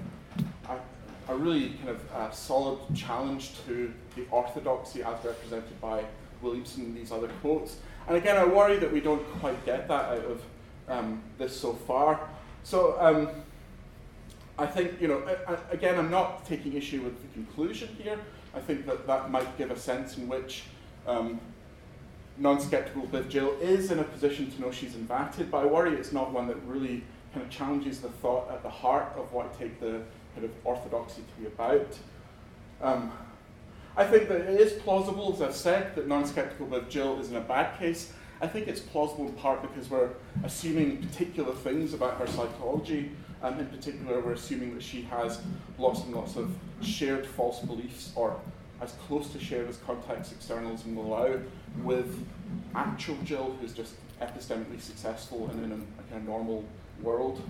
[0.69, 6.03] a, a really kind of solid challenge to the orthodoxy as represented by
[6.43, 7.77] Williamson in these other quotes.
[8.07, 10.41] And again, I worry that we don't quite get that out of
[10.87, 12.29] um, this so far.
[12.63, 13.29] So um,
[14.59, 18.19] I think, you know, I, I, again, I'm not taking issue with the conclusion here.
[18.53, 20.65] I think that that might give a sense in which
[21.07, 21.39] um,
[22.39, 26.11] non-skeptical BIV Jill is in a position to know she's invatted, but I worry it's
[26.11, 29.57] not one that really kind of challenges the thought at the heart of what I
[29.57, 30.01] take the
[30.35, 31.97] kind of orthodoxy to be about.
[32.81, 33.11] Um,
[33.95, 37.37] I think that it is plausible, as I've said, that non-skeptical BIV Jill is in
[37.37, 38.13] a bad case.
[38.39, 40.11] I think it's plausible in part because we're
[40.43, 43.11] assuming particular things about her psychology.
[43.41, 45.39] and in particular, we're assuming that she has
[45.77, 48.39] lots and lots of shared false beliefs, or
[48.81, 51.39] as close to shared as content externalism will allow,
[51.83, 52.25] with
[52.75, 55.75] actual Jill, who's just epistemically successful and in a,
[56.09, 56.63] kind of normal
[57.01, 57.41] world.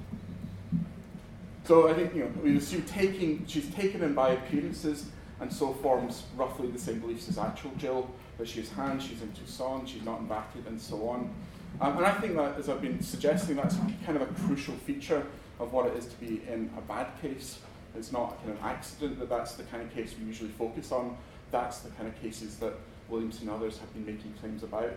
[1.66, 5.08] So I think you know we assume taking she's taken in by appearances
[5.40, 8.10] and so forms roughly the same beliefs as actual Jill.
[8.38, 11.34] That she has hands, she's in Tucson, she's not in invatted, and so on.
[11.82, 13.76] Um, and I think that, as I've been suggesting, that's
[14.06, 15.24] kind of a crucial feature
[15.60, 17.60] of what it is to be in a bad case.
[17.98, 21.18] It's not kind of accident that that's the kind of case we usually focus on.
[21.52, 22.74] That's the kind of cases that
[23.10, 24.92] Williamson and others have been making claims about.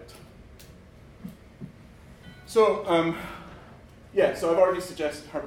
[2.46, 3.16] So, um,
[4.12, 5.44] yeah, so I've already suggested her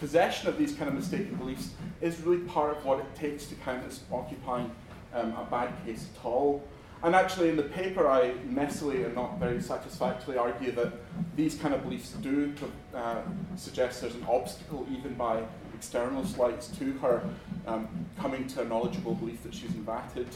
[0.00, 3.54] possession of these kind of mistaken beliefs is really part of what it takes to
[3.56, 4.70] count as occupying
[5.14, 6.66] um, a bad case at all.
[7.02, 10.92] And actually, in the paper, I messily and not very satisfactorily argue that
[11.34, 12.52] these kind of beliefs do
[12.94, 13.22] uh,
[13.56, 15.42] suggest there's an obstacle, even by
[15.80, 17.22] external slights, to her
[17.66, 20.26] um, coming to a knowledgeable belief that she's invatted.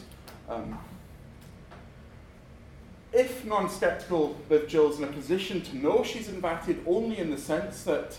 [0.48, 0.78] Um,
[3.12, 7.36] if non skeptical BIV Jill's in a position to know she's invatted only in the
[7.36, 8.16] sense that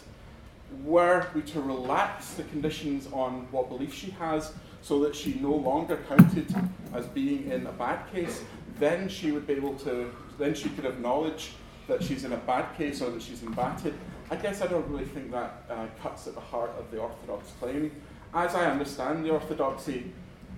[0.83, 4.53] were we to relax the conditions on what belief she has
[4.83, 6.53] so that she no longer counted
[6.93, 8.43] as being in a bad case,
[8.77, 11.53] then she would be able to, then she could acknowledge
[11.87, 13.95] that she's in a bad case or that she's inverted.
[14.29, 17.51] I guess I don't really think that uh, cuts at the heart of the orthodox
[17.59, 17.91] claim.
[18.33, 20.11] As I understand the orthodoxy,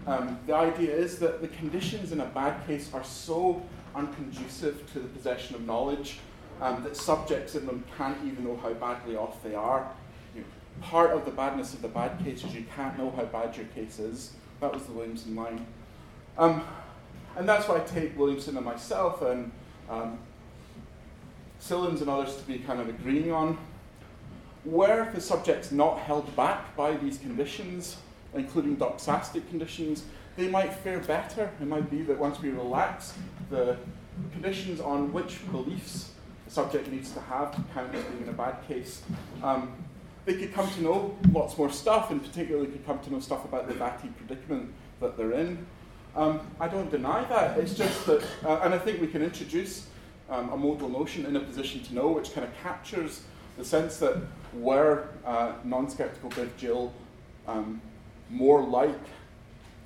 [0.06, 3.62] um, the idea is that the conditions in a bad case are so
[3.94, 6.20] unconducive to the possession of knowledge
[6.62, 9.92] um, that subjects in them can't even know how badly off they are.
[10.34, 10.48] You know,
[10.82, 13.66] part of the badness of the bad case is you can't know how bad your
[13.68, 14.32] case is.
[14.62, 15.66] That was the Williamson line.
[16.38, 16.64] Um,
[17.36, 19.52] and that's why I take Williamson and myself and
[19.90, 20.20] um,
[21.68, 23.58] Silins and others to be kind of agreeing on.
[24.64, 27.98] Where the subject's not held back by these conditions,
[28.34, 30.04] including doxastic conditions,
[30.38, 31.50] they might fare better.
[31.62, 33.14] It might be that once we relax
[33.50, 33.78] the
[34.32, 36.12] conditions on which beliefs
[36.46, 39.02] the subject needs to have to count as being in a bad case.
[39.44, 39.74] Um,
[40.26, 43.46] they could come to know lots more stuff, and particularly could come to know stuff
[43.46, 45.66] about the Vati predicament that they're in.
[46.16, 47.58] Um, I don't deny that.
[47.58, 49.88] It's just that, uh, and I think we can introduce
[50.30, 53.22] um, a modal notion in a position to know, which kind of captures
[53.58, 54.18] the sense that
[54.54, 56.94] were uh, non-skeptical BIV Jill
[57.48, 57.82] um,
[58.30, 59.00] more like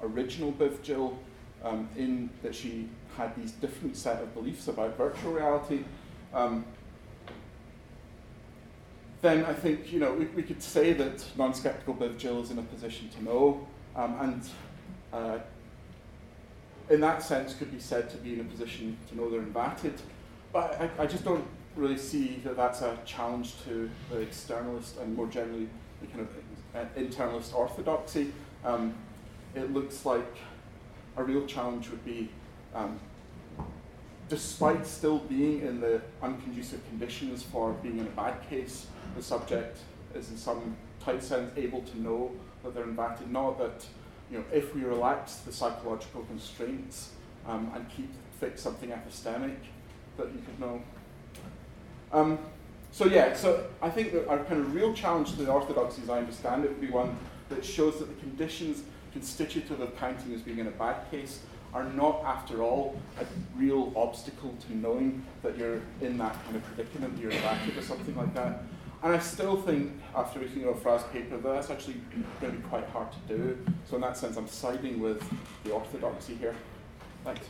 [0.02, 1.20] original BIV Jill
[1.64, 5.84] um, in that she had these different set of beliefs about virtual reality,
[6.34, 6.66] um,
[9.22, 12.58] then I think you know we, we could say that non-skeptical BIV Jill is in
[12.58, 14.50] a position to know, um, and
[15.14, 15.40] uh,
[16.90, 20.00] in that sense could be said to be in a position to know they're invatted.
[20.52, 21.46] But I, I just don't
[21.76, 25.70] really see that that's a challenge to the externalist and more generally
[26.02, 26.30] the kind of
[26.76, 28.34] uh, internalist orthodoxy.
[28.66, 28.94] Um,
[29.56, 30.38] it looks like
[31.18, 32.30] a real challenge would be,
[32.74, 33.00] um,
[34.30, 39.80] despite still being in the unconducive conditions for being in a bad case, the subject
[40.16, 42.32] is in some tight sense able to know
[42.64, 43.30] that they're invatted.
[43.30, 43.86] Not that,
[44.30, 47.12] you know, if we relax the psychological constraints
[47.48, 49.58] um, and keep fix something epistemic,
[50.18, 50.82] that you could know.
[52.12, 52.40] Um,
[52.92, 56.10] so yeah, so I think that our kind of real challenge to the orthodoxy, as
[56.10, 57.18] I understand it, would be one
[57.50, 58.84] that shows that the conditions
[59.14, 61.40] constitutive of counting as being in a bad case
[61.74, 63.26] are not, after all, a
[63.58, 68.16] real obstacle to knowing that you're in that kind of predicament, you're invatted or something
[68.18, 68.64] like that.
[69.04, 71.96] And I still think, after reading Ofra's paper, that that's actually
[72.40, 73.58] going to be quite hard to do.
[73.90, 75.24] So in that sense, I'm siding with
[75.64, 76.56] the orthodoxy here.
[77.24, 77.48] Thanks.